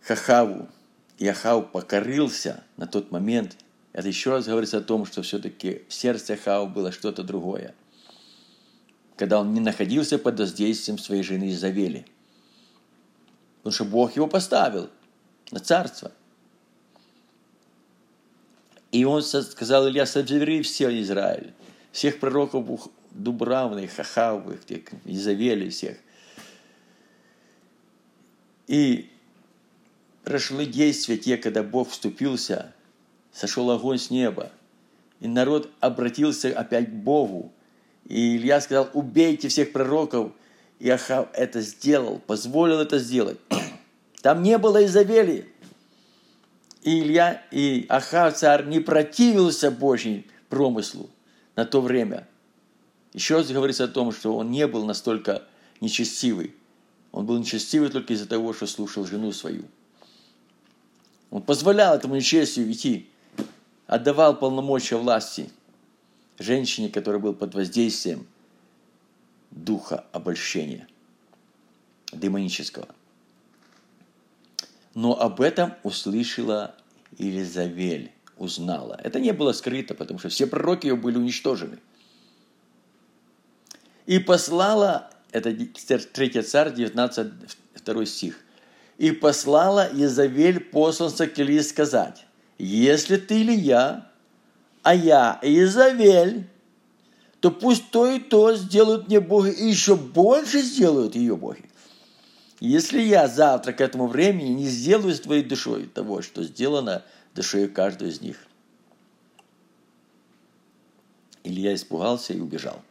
Хахаву. 0.02 0.68
И 1.18 1.28
Ахав 1.28 1.70
покорился 1.70 2.64
на 2.76 2.86
тот 2.86 3.10
момент. 3.10 3.56
Это 3.92 4.08
еще 4.08 4.30
раз 4.30 4.46
говорится 4.46 4.78
о 4.78 4.82
том, 4.82 5.04
что 5.04 5.20
все-таки 5.22 5.82
в 5.88 5.92
сердце 5.92 6.32
Ахава 6.32 6.66
было 6.66 6.92
что-то 6.92 7.22
другое 7.22 7.74
когда 9.20 9.38
он 9.38 9.52
не 9.52 9.60
находился 9.60 10.18
под 10.18 10.40
воздействием 10.40 10.96
своей 10.96 11.22
жены 11.22 11.50
Изавели. 11.50 12.06
Потому 13.58 13.74
что 13.74 13.84
Бог 13.84 14.16
его 14.16 14.26
поставил 14.26 14.88
на 15.50 15.60
царство. 15.60 16.10
И 18.92 19.04
он 19.04 19.22
сказал, 19.22 19.86
Илья, 19.86 20.06
собери 20.06 20.62
все 20.62 21.02
Израиль, 21.02 21.52
всех 21.92 22.18
пророков 22.18 22.64
Дубравных, 23.10 23.92
Хахавых, 23.92 24.60
Изавели 25.04 25.68
всех. 25.68 25.96
И 28.66 29.10
прошли 30.24 30.66
действия 30.66 31.16
те, 31.16 31.36
когда 31.36 31.62
Бог 31.62 31.90
вступился, 31.90 32.72
сошел 33.32 33.70
огонь 33.70 33.98
с 33.98 34.10
неба, 34.10 34.50
и 35.20 35.28
народ 35.28 35.70
обратился 35.80 36.48
опять 36.48 36.88
к 36.88 36.92
Богу, 36.92 37.52
и 38.10 38.36
Илья 38.36 38.60
сказал, 38.60 38.90
убейте 38.92 39.48
всех 39.48 39.72
пророков. 39.72 40.32
И 40.80 40.90
Ахав 40.90 41.28
это 41.32 41.60
сделал, 41.60 42.18
позволил 42.18 42.80
это 42.80 42.98
сделать. 42.98 43.38
Там 44.22 44.42
не 44.42 44.58
было 44.58 44.84
Изавели. 44.84 45.46
И 46.82 47.00
Илья, 47.00 47.42
и 47.52 47.86
Ахав 47.88 48.36
царь 48.36 48.64
не 48.66 48.80
противился 48.80 49.70
Божьему 49.70 50.24
промыслу 50.48 51.08
на 51.54 51.64
то 51.64 51.80
время. 51.80 52.26
Еще 53.12 53.36
раз 53.36 53.50
говорится 53.50 53.84
о 53.84 53.88
том, 53.88 54.12
что 54.12 54.36
он 54.36 54.50
не 54.50 54.66
был 54.66 54.84
настолько 54.84 55.42
нечестивый. 55.80 56.54
Он 57.12 57.26
был 57.26 57.38
нечестивый 57.38 57.88
только 57.90 58.12
из-за 58.12 58.26
того, 58.26 58.52
что 58.52 58.66
слушал 58.66 59.04
жену 59.06 59.32
свою. 59.32 59.64
Он 61.30 61.42
позволял 61.42 61.94
этому 61.94 62.16
нечестию 62.16 62.70
идти, 62.70 63.08
отдавал 63.86 64.36
полномочия 64.36 64.96
власти– 64.96 65.50
женщине, 66.40 66.88
которая 66.88 67.20
был 67.20 67.34
под 67.34 67.54
воздействием 67.54 68.26
духа 69.50 70.04
обольщения, 70.12 70.88
демонического. 72.12 72.88
Но 74.94 75.20
об 75.20 75.40
этом 75.40 75.74
услышала 75.82 76.74
Елизавель, 77.18 78.10
узнала. 78.36 78.98
Это 79.02 79.20
не 79.20 79.32
было 79.32 79.52
скрыто, 79.52 79.94
потому 79.94 80.18
что 80.18 80.30
все 80.30 80.46
пророки 80.46 80.86
ее 80.86 80.96
были 80.96 81.18
уничтожены. 81.18 81.78
И 84.10 84.18
послала, 84.18 85.08
это 85.30 85.54
3 85.54 86.42
царь, 86.42 86.74
19, 86.74 87.32
2 87.84 88.06
стих, 88.06 88.40
и 88.98 89.12
послала 89.12 89.88
Езавель 89.94 90.58
посланца 90.58 91.28
к 91.28 91.38
Илии 91.38 91.60
сказать, 91.60 92.26
если 92.58 93.18
ты 93.18 93.42
или 93.42 93.52
я, 93.52 94.10
а 94.82 94.96
я 94.96 95.38
Изавель, 95.42 96.48
то 97.38 97.52
пусть 97.52 97.92
то 97.92 98.10
и 98.10 98.18
то 98.18 98.56
сделают 98.56 99.06
мне 99.06 99.20
боги, 99.20 99.52
и 99.52 99.68
еще 99.68 99.94
больше 99.94 100.60
сделают 100.60 101.14
ее 101.14 101.36
боги. 101.36 101.70
Если 102.58 103.00
я 103.00 103.28
завтра 103.28 103.72
к 103.72 103.80
этому 103.80 104.08
времени 104.08 104.48
не 104.48 104.66
сделаю 104.66 105.14
с 105.14 105.20
твоей 105.20 105.44
душой 105.44 105.86
того, 105.86 106.20
что 106.22 106.42
сделано 106.42 107.04
душой 107.36 107.68
каждого 107.68 108.08
из 108.08 108.20
них. 108.20 108.38
Илья 111.44 111.76
испугался 111.76 112.32
и 112.32 112.40
убежал. 112.40 112.82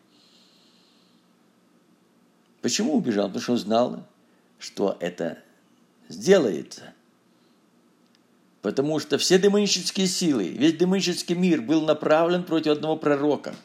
Почему 2.62 2.95
убежал? 2.95 3.28
Потому 3.28 3.41
что 3.41 3.57
знал, 3.57 4.07
что 4.57 4.97
это 4.99 5.39
сделается. 6.10 6.93
Потому 8.62 8.99
что 8.99 9.18
все 9.18 9.39
демонические 9.39 10.07
силы, 10.07 10.49
весь 10.49 10.76
демонический 10.76 11.36
мир 11.36 11.62
был 11.62 11.82
направлен 11.82 12.43
против 12.43 12.74
одного 12.74 12.97
пророка. 12.97 13.55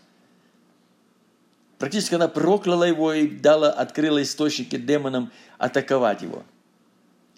Практически 1.78 2.14
она 2.14 2.28
прокляла 2.28 2.84
его 2.84 3.12
и 3.12 3.26
дала, 3.26 3.70
открыла 3.72 4.22
источники 4.22 4.76
демонам 4.76 5.32
атаковать 5.59 6.22
его. 6.22 6.45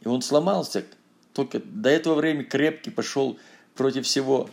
И 0.03 0.09
он 0.09 0.21
сломался. 0.21 0.85
Только 1.33 1.61
до 1.61 1.89
этого 1.89 2.15
времени 2.15 2.45
крепкий 2.45 2.91
пошел 2.91 3.39
против 3.75 4.05
всего. 4.05 4.51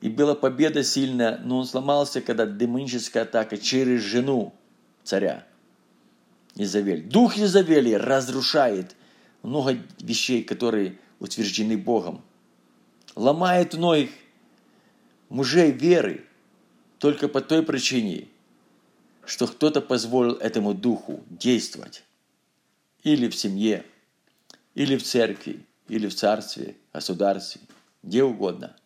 И 0.00 0.08
была 0.08 0.34
победа 0.34 0.82
сильная, 0.82 1.38
но 1.38 1.58
он 1.58 1.64
сломался, 1.66 2.20
когда 2.20 2.44
демоническая 2.44 3.22
атака 3.22 3.56
через 3.56 4.02
жену 4.02 4.52
царя. 5.04 5.46
Изавель. 6.56 7.02
Дух 7.02 7.38
Изавели 7.38 7.92
разрушает 7.92 8.96
много 9.42 9.78
вещей, 10.00 10.42
которые 10.42 10.98
утверждены 11.20 11.76
Богом. 11.76 12.22
Ломает 13.14 13.74
многих 13.74 14.10
мужей 15.28 15.70
веры 15.70 16.24
только 16.98 17.28
по 17.28 17.40
той 17.40 17.62
причине, 17.62 18.28
что 19.24 19.46
кто-то 19.46 19.80
позволил 19.80 20.34
этому 20.34 20.74
духу 20.74 21.22
действовать. 21.30 22.02
Или 23.02 23.28
в 23.28 23.36
семье, 23.36 23.84
или 24.74 24.96
в 24.96 25.02
церкви, 25.02 25.64
или 25.88 26.08
в 26.08 26.14
царстве, 26.14 26.76
государстве, 26.92 27.60
где 28.02 28.24
угодно. 28.24 28.76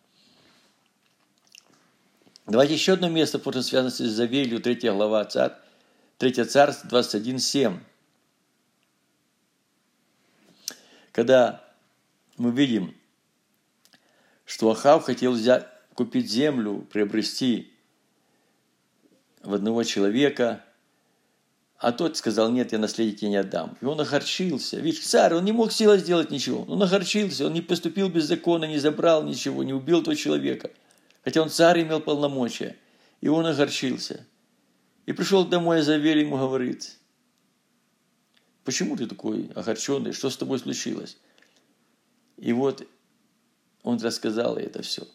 Давайте 2.45 2.73
еще 2.73 2.93
одно 2.93 3.09
место, 3.09 3.39
просто 3.39 3.63
связано 3.63 3.91
с 3.91 4.01
Изавелью, 4.01 4.61
3 4.61 4.89
глава, 4.89 5.23
царь, 5.25 5.53
3 6.21 6.45
царство 6.45 6.87
21.7. 6.87 7.79
Когда 11.11 11.67
мы 12.37 12.51
видим, 12.51 12.95
что 14.45 14.69
Ахав 14.69 15.05
хотел 15.05 15.31
взять, 15.31 15.67
купить 15.95 16.29
землю, 16.29 16.87
приобрести 16.91 17.73
в 19.41 19.51
одного 19.55 19.83
человека, 19.83 20.63
а 21.79 21.91
тот 21.91 22.15
сказал, 22.17 22.51
нет, 22.51 22.71
я 22.71 22.77
наследие 22.77 23.15
тебе 23.15 23.31
не 23.31 23.37
отдам. 23.37 23.75
И 23.81 23.85
он 23.85 23.99
огорчился. 23.99 24.79
Видишь, 24.79 25.03
царь, 25.03 25.33
он 25.33 25.43
не 25.43 25.51
мог 25.51 25.71
силой 25.71 25.97
сделать 25.97 26.29
ничего. 26.29 26.65
Он 26.65 26.83
огорчился, 26.83 27.47
он 27.47 27.53
не 27.53 27.61
поступил 27.61 28.09
без 28.09 28.25
закона, 28.25 28.65
не 28.65 28.77
забрал 28.77 29.23
ничего, 29.23 29.63
не 29.63 29.73
убил 29.73 30.03
того 30.03 30.13
человека. 30.13 30.69
Хотя 31.23 31.41
он 31.41 31.49
царь 31.49 31.81
имел 31.81 31.99
полномочия. 31.99 32.75
И 33.21 33.27
он 33.27 33.47
огорчился. 33.47 34.27
И 35.11 35.13
пришел 35.13 35.43
домой 35.43 35.81
Изавель 35.81 36.19
ему 36.19 36.37
говорит, 36.37 36.97
почему 38.63 38.95
ты 38.95 39.07
такой 39.07 39.51
огорченный, 39.55 40.13
что 40.13 40.29
с 40.29 40.37
тобой 40.37 40.57
случилось? 40.57 41.17
И 42.37 42.53
вот 42.53 42.87
он 43.83 43.99
рассказал 43.99 44.55
это 44.55 44.83
все. 44.83 45.05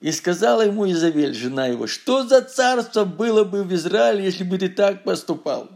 И 0.00 0.12
сказала 0.12 0.62
ему 0.62 0.90
Изавель, 0.90 1.34
жена 1.34 1.66
его, 1.66 1.86
что 1.86 2.26
за 2.26 2.40
царство 2.40 3.04
было 3.04 3.44
бы 3.44 3.64
в 3.64 3.74
Израиле, 3.74 4.24
если 4.24 4.44
бы 4.44 4.56
ты 4.56 4.70
так 4.70 5.04
поступал? 5.04 5.68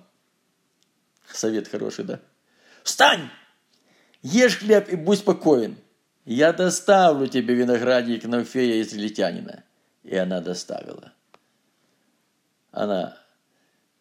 Совет 1.30 1.68
хороший, 1.68 2.06
да? 2.06 2.20
Встань! 2.82 3.28
Ешь 4.22 4.60
хлеб 4.60 4.88
и 4.88 4.96
будь 4.96 5.18
спокоен. 5.18 5.76
Я 6.24 6.54
доставлю 6.54 7.26
тебе 7.26 7.54
виноградник 7.54 8.24
Навфея 8.24 8.80
израильтянина. 8.80 9.62
И 10.04 10.16
она 10.16 10.40
доставила. 10.40 11.12
Она 12.70 13.21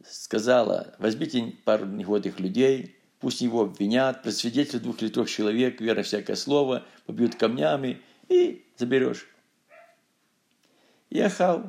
сказала, 0.09 0.95
возьмите 0.99 1.55
пару 1.63 1.85
негодных 1.85 2.39
людей, 2.39 2.97
пусть 3.19 3.41
его 3.41 3.61
обвинят, 3.61 4.23
при 4.23 4.31
свидетеле 4.31 4.79
двух 4.79 5.01
или 5.01 5.09
трех 5.09 5.29
человек, 5.29 5.81
вера 5.81 6.03
всякое 6.03 6.35
слово, 6.35 6.85
побьют 7.05 7.35
камнями, 7.35 8.01
и 8.29 8.65
заберешь. 8.77 9.27
И 11.09 11.19
Ахав 11.19 11.65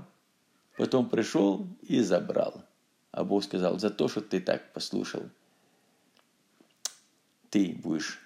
потом 0.76 1.08
пришел 1.08 1.66
и 1.82 2.00
забрал. 2.00 2.64
А 3.10 3.24
Бог 3.24 3.44
сказал, 3.44 3.78
за 3.78 3.90
то, 3.90 4.08
что 4.08 4.20
ты 4.20 4.40
так 4.40 4.72
послушал, 4.72 5.28
ты 7.50 7.74
будешь 7.82 8.20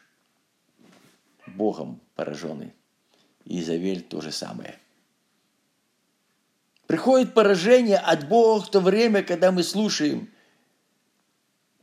Богом 1.46 2.00
пораженный. 2.14 2.72
И 3.44 3.61
Изавель 3.61 4.02
то 4.02 4.20
же 4.20 4.32
самое– 4.32 4.78
Приходит 6.87 7.34
поражение 7.34 7.99
от 7.99 8.28
Бога 8.28 8.64
в 8.64 8.70
то 8.70 8.80
время, 8.80 9.22
когда 9.22 9.51
мы 9.51 9.62
слушаем 9.64 10.30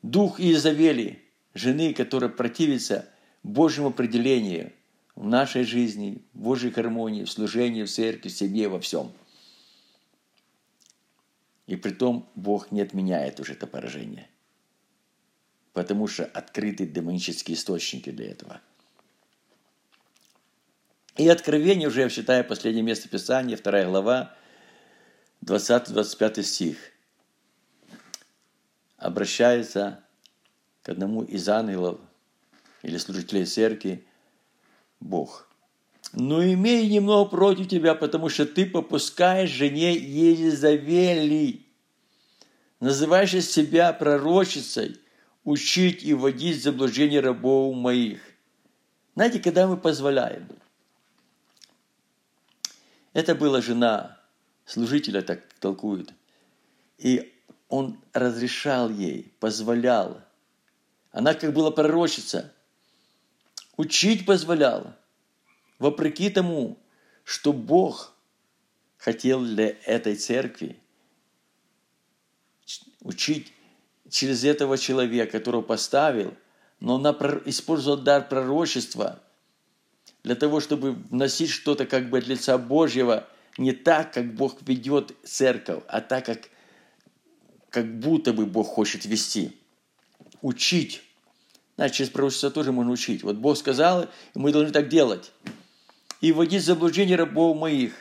дух 0.01 0.39
Иезавели, 0.39 1.22
жены, 1.54 1.93
которая 1.93 2.30
противится 2.30 3.10
Божьему 3.43 3.89
определению 3.89 4.72
в 5.16 5.26
нашей 5.26 5.66
жизни, 5.66 6.24
в 6.34 6.39
Божьей 6.39 6.72
гармонии, 6.72 7.26
в 7.26 7.32
служении, 7.32 7.84
в 7.84 7.91
церкви, 7.91 8.30
в 8.30 8.34
семье, 8.34 8.70
во 8.70 8.80
всем. 8.80 9.12
И 11.68 11.76
при 11.76 11.91
том 11.91 12.30
Бог 12.36 12.72
не 12.72 12.82
отменяет 12.82 13.39
уже 13.39 13.54
это 13.54 13.68
поражение. 13.68 14.30
Потому 15.74 16.08
что 16.08 16.26
открыты 16.26 16.86
демонические 16.86 17.56
источники 17.56 18.10
для 18.10 18.32
этого. 18.32 18.62
И 21.18 21.28
Откровение 21.28 21.89
уже, 21.89 22.01
я 22.01 22.10
считаю, 22.10 22.43
последнее 22.43 22.84
место 22.84 23.08
Писания, 23.08 23.56
вторая 23.56 23.88
глава, 23.88 24.36
20-25 25.44 26.44
стих 26.44 26.78
обращается 28.98 30.04
к 30.82 30.89
одному 30.89 31.24
из 31.24 31.50
ангелов 31.50 32.00
или 32.82 32.98
служителей 32.98 33.46
церкви 33.46 34.06
Бог. 35.02 35.50
Но 36.14 36.44
имей 36.44 36.89
немного 36.89 37.30
против 37.30 37.68
тебя, 37.68 37.96
потому 37.96 38.30
что 38.30 38.46
ты 38.46 38.66
попускаешь 38.66 39.50
жене 39.50 39.96
Елизавели, 39.96 41.66
называешь 42.80 43.32
себя 43.46 43.91
пророчицей, 43.91 45.00
учить 45.44 46.04
и 46.04 46.14
вводить 46.14 46.58
в 46.58 46.64
заблуждение 46.64 47.20
рабов 47.20 47.76
моих. 47.76 48.22
Знаете, 49.16 49.39
когда 49.39 49.68
мы 49.68 49.76
позволяем, 49.76 50.48
это 53.12 53.36
была 53.36 53.62
жена 53.62 54.22
служителя 54.66 55.22
так 55.22 55.41
толкует. 55.59 56.14
И 56.97 57.34
он 57.70 57.99
разрешал 58.14 58.89
ей, 58.89 59.34
позволял. 59.39 60.22
Она 61.11 61.34
как 61.34 61.53
была 61.53 61.72
пророчица. 61.72 62.53
Учить 63.78 64.26
позволяла. 64.26 64.97
Вопреки 65.80 66.30
тому, 66.30 66.78
что 67.24 67.53
Бог 67.53 68.14
хотел 68.97 69.43
для 69.43 69.70
этой 69.86 70.16
церкви 70.16 70.78
учить 73.01 73.51
через 74.09 74.43
этого 74.43 74.78
человека, 74.78 75.32
которого 75.39 75.61
поставил, 75.61 76.34
но 76.80 76.95
она 76.95 77.11
использовала 77.45 78.01
дар 78.01 78.28
пророчества 78.28 79.20
для 80.24 80.36
того, 80.36 80.59
чтобы 80.59 80.91
вносить 80.91 81.49
что-то 81.49 81.86
как 81.86 82.09
бы 82.09 82.20
от 82.20 82.28
лица 82.28 82.57
Божьего 82.57 83.28
не 83.58 83.72
так, 83.72 84.14
как 84.14 84.34
Бог 84.34 84.62
ведет 84.62 85.16
церковь, 85.24 85.84
а 85.88 86.01
так, 86.01 86.26
как, 86.26 86.49
как 87.70 87.99
будто 87.99 88.34
бы 88.34 88.45
Бог 88.45 88.68
хочет 88.68 89.06
вести. 89.06 89.58
Учить. 90.41 91.04
Значит, 91.76 91.95
через 91.95 92.10
пророчество 92.10 92.51
тоже 92.51 92.72
можно 92.72 92.91
учить. 92.91 93.24
Вот 93.24 93.38
Бог 93.38 93.58
сказал, 93.58 94.04
и 94.04 94.39
мы 94.39 94.51
должны 94.51 94.72
так 94.72 94.89
делать. 94.89 95.32
И 96.22 96.32
вводить 96.32 96.64
заблуждение 96.64 97.16
рабов 97.16 97.58
моих. 97.58 97.93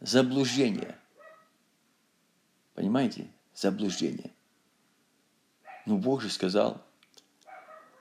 Заблуждение. 0.00 0.96
Понимаете? 2.74 3.28
Заблуждение. 3.54 4.30
Ну, 5.86 5.98
Бог 5.98 6.20
же 6.20 6.30
сказал, 6.30 6.85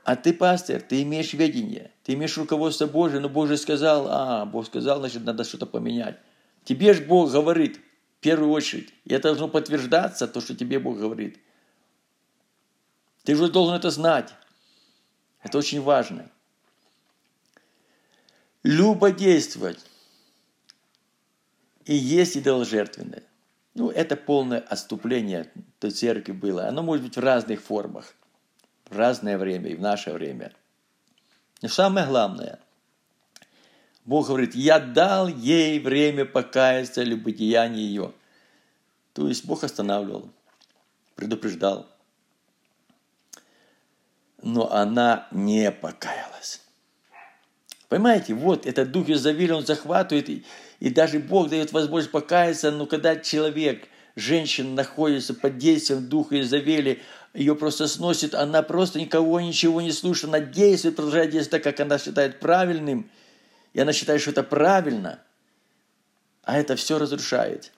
а 0.06 0.16
ты 0.16 0.34
пастор, 0.34 0.82
ты 0.84 1.01
имеешь 1.01 1.34
ведение, 1.34 1.91
ты 2.03 2.14
имеешь 2.14 2.38
руководство 2.38 2.86
Божие, 2.86 3.20
но 3.20 3.45
же 3.47 3.58
сказал, 3.58 4.08
а, 4.08 4.45
Бог 4.45 4.68
сказал, 4.68 4.99
значит, 4.99 5.26
надо 5.26 5.43
что-то 5.43 5.66
поменять. 5.66 6.20
Тебе 6.64 6.93
же 6.93 7.03
Бог 7.03 7.32
говорит, 7.32 7.78
в 7.78 8.22
первую 8.22 8.51
очередь, 8.51 8.93
и 9.06 9.14
это 9.16 9.30
должно 9.30 9.47
подтверждаться, 9.47 10.28
то, 10.28 10.41
что 10.41 10.56
тебе 10.56 10.78
Бог 10.78 10.99
говорит. 10.99 11.39
Ты 13.24 13.36
же 13.36 13.49
должен 13.49 13.74
это 13.74 13.89
знать. 13.89 14.32
Это 15.41 15.58
очень 15.58 15.82
важно. 15.82 16.30
Любо 18.62 19.10
действовать. 19.10 19.80
И 21.86 21.95
есть 21.95 22.38
идоложертвенное. 22.38 23.24
Ну, 23.74 23.89
это 23.89 24.16
полное 24.16 24.60
отступление 24.60 25.51
той 25.80 25.89
церкви 25.89 26.32
было. 26.32 26.68
Оно 26.68 26.84
может 26.84 27.03
быть 27.03 27.18
в 27.18 27.20
разных 27.20 27.60
формах 27.60 28.14
в 28.90 28.98
разное 28.98 29.38
время 29.38 29.70
и 29.70 29.76
в 29.76 29.82
наше 29.82 30.12
время. 30.12 30.54
Но 31.62 31.70
самое 31.70 32.06
главное, 32.06 32.60
Бог 34.04 34.28
говорит, 34.28 34.54
я 34.56 34.80
дал 34.80 35.28
ей 35.28 35.80
время 35.80 36.26
покаяться 36.26 37.04
любодеяние 37.04 37.88
ее. 37.88 38.14
То 39.14 39.28
есть 39.28 39.46
Бог 39.46 39.64
останавливал, 39.64 40.30
предупреждал. 41.16 41.90
но 44.46 44.72
она 44.72 45.28
не 45.32 45.72
покаялась. 45.72 46.62
Понимаете, 47.90 48.36
вот 48.36 48.68
этот 48.68 48.92
дух 48.92 49.10
Изавели, 49.10 49.52
он 49.52 49.66
захватывает, 49.66 50.30
и, 50.30 50.46
и 50.80 50.90
даже 50.90 51.20
Бог 51.20 51.50
дает 51.50 51.72
возможность 51.72 52.12
покаяться, 52.12 52.72
но 52.72 52.86
когда 52.86 53.16
человек, 53.16 53.88
женщина 54.16 54.70
находится 54.70 55.34
под 55.34 55.58
действием 55.58 56.08
духа 56.08 56.40
Изавели, 56.42 57.02
ее 57.36 57.56
просто 57.56 57.88
сносит, 57.88 58.34
она 58.34 58.64
просто 58.64 58.98
никого 59.00 59.42
ничего 59.42 59.82
не 59.82 59.92
слушает, 59.92 60.34
она 60.34 60.40
действует, 60.40 60.96
продолжает 60.96 61.32
действовать 61.32 61.64
так, 61.64 61.76
как 61.76 61.86
она 61.86 62.00
считает 62.00 62.40
правильным, 62.40 63.12
и 63.74 63.80
она 63.80 63.92
считает, 63.92 64.22
что 64.22 64.32
это 64.32 64.42
правильно, 64.42 65.20
а 66.44 66.58
это 66.58 66.78
все 66.78 66.98
разрушает. 66.98 67.74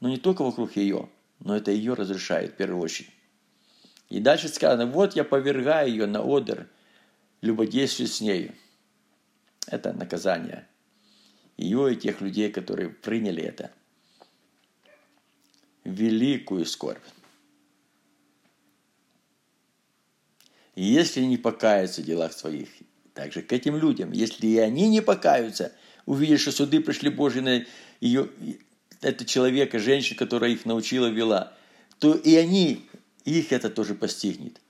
Но 0.00 0.10
не 0.10 0.18
только 0.18 0.42
вокруг 0.42 0.76
ее, 0.76 1.08
но 1.40 1.56
это 1.56 1.70
ее 1.70 1.94
разрушает 1.94 2.52
в 2.52 2.56
первую 2.56 2.82
очередь. 2.82 3.10
И 4.10 4.20
дальше 4.20 4.48
сказано, 4.48 4.86
вот 4.86 5.16
я 5.16 5.24
повергаю 5.24 5.88
ее 5.88 6.06
на 6.06 6.20
одер, 6.20 6.68
любодействие 7.40 8.08
с 8.08 8.20
нею. 8.20 8.54
Это 9.66 9.94
наказание. 9.94 10.68
Ее 11.56 11.94
и 11.94 11.96
тех 11.96 12.20
людей, 12.20 12.52
которые 12.52 12.90
приняли 12.90 13.42
это. 13.42 13.70
Великую 15.84 16.66
скорбь. 16.66 17.02
Если 20.82 21.20
не 21.22 21.36
покаются 21.36 22.02
в 22.02 22.04
делах 22.04 22.32
своих, 22.32 22.68
также 23.14 23.42
к 23.42 23.52
этим 23.52 23.76
людям, 23.76 24.12
если 24.12 24.46
и 24.46 24.58
они 24.58 24.88
не 24.88 25.00
покаются, 25.00 25.72
увидят, 26.06 26.40
что 26.40 26.52
суды 26.52 26.80
пришли 26.80 27.10
Божьи 27.10 27.40
на 27.40 27.64
ее, 28.00 28.28
это 29.00 29.24
человека, 29.24 29.78
женщина, 29.78 30.18
которая 30.18 30.50
их 30.50 30.66
научила, 30.66 31.06
вела, 31.06 31.52
то 31.98 32.14
и 32.14 32.34
они, 32.34 32.88
их 33.24 33.52
это 33.52 33.70
тоже 33.70 33.94
постигнет. 33.94 34.60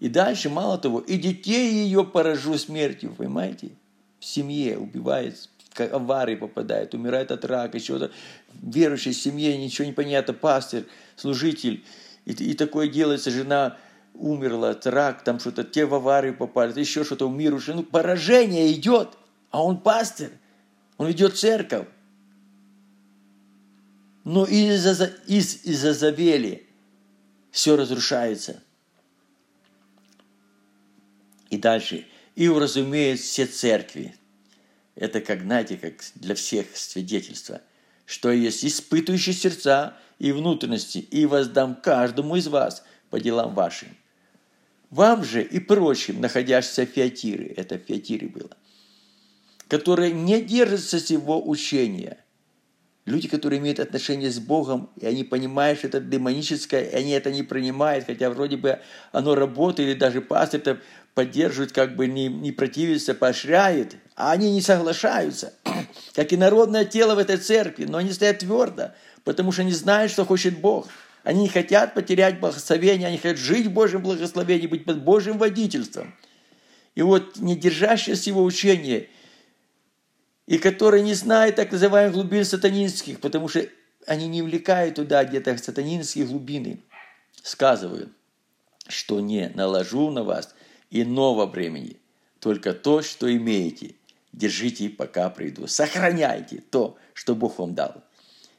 И 0.00 0.08
дальше, 0.08 0.50
мало 0.50 0.78
того, 0.78 1.00
и 1.00 1.16
детей 1.16 1.72
ее 1.72 2.04
поражу 2.04 2.58
смертью, 2.58 3.14
понимаете? 3.16 3.70
В 4.20 4.24
семье 4.24 4.78
убивает, 4.78 5.48
как 5.72 5.92
аварии 5.92 6.36
попадает, 6.36 6.94
умирает 6.94 7.30
от 7.30 7.44
рака, 7.44 7.78
в 7.78 8.10
верующей 8.62 9.12
семье, 9.12 9.56
ничего 9.56 9.86
не 9.86 9.92
понятно, 9.92 10.34
пастырь, 10.34 10.84
служитель. 11.16 11.84
И, 12.24 12.32
и 12.32 12.54
такое 12.54 12.88
делается, 12.88 13.30
жена 13.30 13.76
умерла 14.14 14.70
от 14.70 14.86
рака, 14.86 15.24
там 15.24 15.40
что-то, 15.40 15.64
те 15.64 15.84
в 15.84 15.94
аварию 15.94 16.36
попали, 16.36 16.78
еще 16.78 17.04
что-то, 17.04 17.28
мир 17.28 17.54
уже, 17.54 17.74
ну, 17.74 17.82
поражение 17.82 18.72
идет, 18.72 19.18
а 19.50 19.62
он 19.62 19.80
пастырь, 19.80 20.32
он 20.96 21.08
ведет 21.08 21.36
церковь. 21.36 21.88
Но 24.24 24.46
из-за 24.46 25.04
из, 25.26 25.64
из 25.64 25.80
Завели 25.80 26.66
все 27.50 27.76
разрушается. 27.76 28.62
И 31.50 31.58
дальше. 31.58 32.06
И 32.34 32.48
уразумеют 32.48 33.20
все 33.20 33.46
церкви. 33.46 34.16
Это 34.94 35.20
как, 35.20 35.42
знаете, 35.42 35.76
как 35.76 35.94
для 36.14 36.34
всех 36.34 36.74
свидетельство, 36.76 37.60
что 38.06 38.30
есть 38.30 38.64
испытывающие 38.64 39.34
сердца 39.34 39.96
и 40.18 40.32
внутренности, 40.32 40.98
и 40.98 41.26
воздам 41.26 41.74
каждому 41.74 42.36
из 42.36 42.48
вас 42.48 42.82
по 43.10 43.20
делам 43.20 43.54
вашим. 43.54 43.88
Вам 44.94 45.24
же 45.24 45.42
и 45.42 45.58
прочим, 45.58 46.20
находящимся 46.20 46.86
в 46.86 46.90
Фиатире, 46.90 47.46
это 47.46 47.78
в 47.78 47.82
Фиатире 47.82 48.28
было, 48.28 48.50
которые 49.66 50.12
не 50.12 50.40
держатся 50.40 51.00
сего 51.00 51.44
учения. 51.44 52.18
Люди, 53.04 53.26
которые 53.26 53.58
имеют 53.58 53.80
отношение 53.80 54.30
с 54.30 54.38
Богом, 54.38 54.90
и 55.00 55.04
они 55.04 55.24
понимают, 55.24 55.80
что 55.80 55.88
это 55.88 55.98
демоническое, 55.98 56.84
и 56.84 56.94
они 56.94 57.10
это 57.10 57.32
не 57.32 57.42
принимают, 57.42 58.06
хотя 58.06 58.30
вроде 58.30 58.56
бы 58.56 58.78
оно 59.10 59.34
работает, 59.34 59.88
или 59.88 59.98
даже 59.98 60.20
пастор 60.20 60.60
это 60.60 60.80
поддерживает, 61.14 61.72
как 61.72 61.96
бы 61.96 62.06
не, 62.06 62.28
не 62.28 62.52
противится, 62.52 63.14
поощряет, 63.14 63.96
а 64.14 64.30
они 64.30 64.52
не 64.52 64.60
соглашаются, 64.60 65.54
как 66.14 66.32
и 66.32 66.36
народное 66.36 66.84
тело 66.84 67.16
в 67.16 67.18
этой 67.18 67.38
церкви, 67.38 67.86
но 67.86 67.98
они 67.98 68.12
стоят 68.12 68.38
твердо, 68.38 68.92
потому 69.24 69.50
что 69.50 69.62
они 69.62 69.72
знают, 69.72 70.12
что 70.12 70.24
хочет 70.24 70.60
Бог– 70.60 70.86
они 71.24 71.42
не 71.42 71.48
хотят 71.48 71.94
потерять 71.94 72.38
благословение, 72.38 73.08
они 73.08 73.16
хотят 73.16 73.38
жить 73.38 73.66
в 73.66 73.72
Божьем 73.72 74.02
благословении, 74.02 74.66
быть 74.66 74.84
под 74.84 75.02
Божьим 75.02 75.38
водительством. 75.38 76.14
И 76.94 77.02
вот 77.02 77.38
не 77.38 77.56
держащиеся 77.56 78.30
его 78.30 78.44
учения, 78.44 79.08
и 80.46 80.58
которые 80.58 81.02
не 81.02 81.14
знают 81.14 81.56
так 81.56 81.72
называемых 81.72 82.12
глубин 82.14 82.44
сатанинских, 82.44 83.20
потому 83.20 83.48
что 83.48 83.66
они 84.06 84.28
не 84.28 84.42
влекают 84.42 84.96
туда 84.96 85.24
где-то 85.24 85.56
сатанинские 85.56 86.26
глубины, 86.26 86.80
сказывают, 87.42 88.12
что 88.86 89.20
не 89.20 89.48
наложу 89.54 90.10
на 90.10 90.22
вас 90.24 90.54
иного 90.90 91.46
времени, 91.46 91.96
только 92.38 92.74
то, 92.74 93.00
что 93.00 93.34
имеете. 93.34 93.94
Держите, 94.32 94.90
пока 94.90 95.30
приду. 95.30 95.66
Сохраняйте 95.68 96.62
то, 96.70 96.98
что 97.14 97.34
Бог 97.34 97.58
вам 97.58 97.74
дал. 97.74 98.04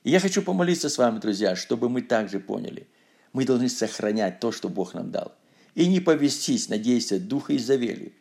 И 0.05 0.11
я 0.11 0.19
хочу 0.19 0.43
помолиться 0.43 0.87
с 0.87 0.99
вами, 0.99 1.17
друзья, 1.17 1.55
чтобы 1.55 1.89
мы 1.89 2.03
также 2.03 2.39
поняли. 2.39 2.87
Мы 3.33 3.43
должны 3.43 3.67
сохранять 3.67 4.39
то, 4.39 4.51
что 4.51 4.69
Бог 4.69 4.93
нам 4.93 5.09
дал. 5.09 5.33
И 5.73 5.87
не 5.87 5.99
повестись 5.99 6.69
на 6.69 6.77
действия 6.77 7.17
Духа 7.17 7.55
Изавели, 7.57 8.13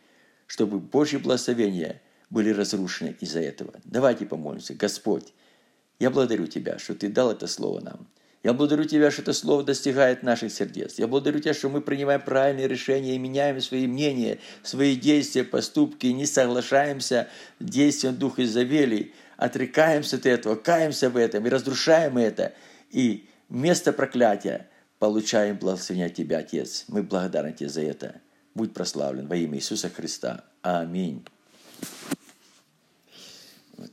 чтобы 0.47 0.81
Божьи 0.81 1.19
благословения 1.19 2.01
были 2.31 2.49
разрушены 2.49 3.15
из-за 3.21 3.41
этого. 3.41 3.75
Давайте 3.85 4.25
помолимся. 4.25 4.73
Господь, 4.73 5.35
я 5.99 6.11
благодарю 6.11 6.47
Тебя, 6.47 6.79
что 6.79 6.95
Ты 6.95 7.09
дал 7.11 7.31
это 7.31 7.47
слово 7.47 7.81
нам. 7.81 8.09
Я 8.43 8.55
благодарю 8.55 8.85
Тебя, 8.85 9.11
что 9.11 9.21
это 9.21 9.35
слово 9.35 9.63
достигает 9.63 10.23
наших 10.23 10.53
сердец. 10.53 10.99
Я 10.99 11.07
благодарю 11.07 11.41
Тебя, 11.41 11.53
что 11.53 11.69
мы 11.69 11.83
принимаем 11.83 12.23
правильные 12.23 12.67
решения 12.67 13.15
и 13.15 13.19
меняем 13.19 13.61
свои 13.61 13.87
мнения, 13.87 14.39
свои 14.63 14.97
действия, 14.97 15.45
поступки, 15.45 16.07
не 16.07 16.25
соглашаемся 16.25 17.29
с 17.59 17.65
действием 17.65 18.17
Духа 18.17 18.43
Изавели, 18.43 19.13
отрекаемся 19.37 20.17
от 20.17 20.27
этого, 20.27 20.57
каемся 20.57 21.11
в 21.11 21.17
этом 21.17 21.47
и 21.47 21.51
разрушаем 21.51 22.19
это. 22.19 22.55
И 22.91 23.29
вместо 23.49 23.93
проклятия 23.93 24.69
получаем 24.99 25.57
благословение 25.57 26.07
от 26.07 26.15
Тебя, 26.15 26.39
Отец. 26.39 26.85
Мы 26.89 27.03
благодарны 27.03 27.53
Тебе 27.53 27.69
за 27.69 27.83
это. 27.83 28.21
Будь 28.55 28.73
прославлен 28.73 29.27
во 29.27 29.37
имя 29.37 29.59
Иисуса 29.59 29.91
Христа. 29.91 30.45
Аминь. 30.63 31.27
Вот. 33.77 33.91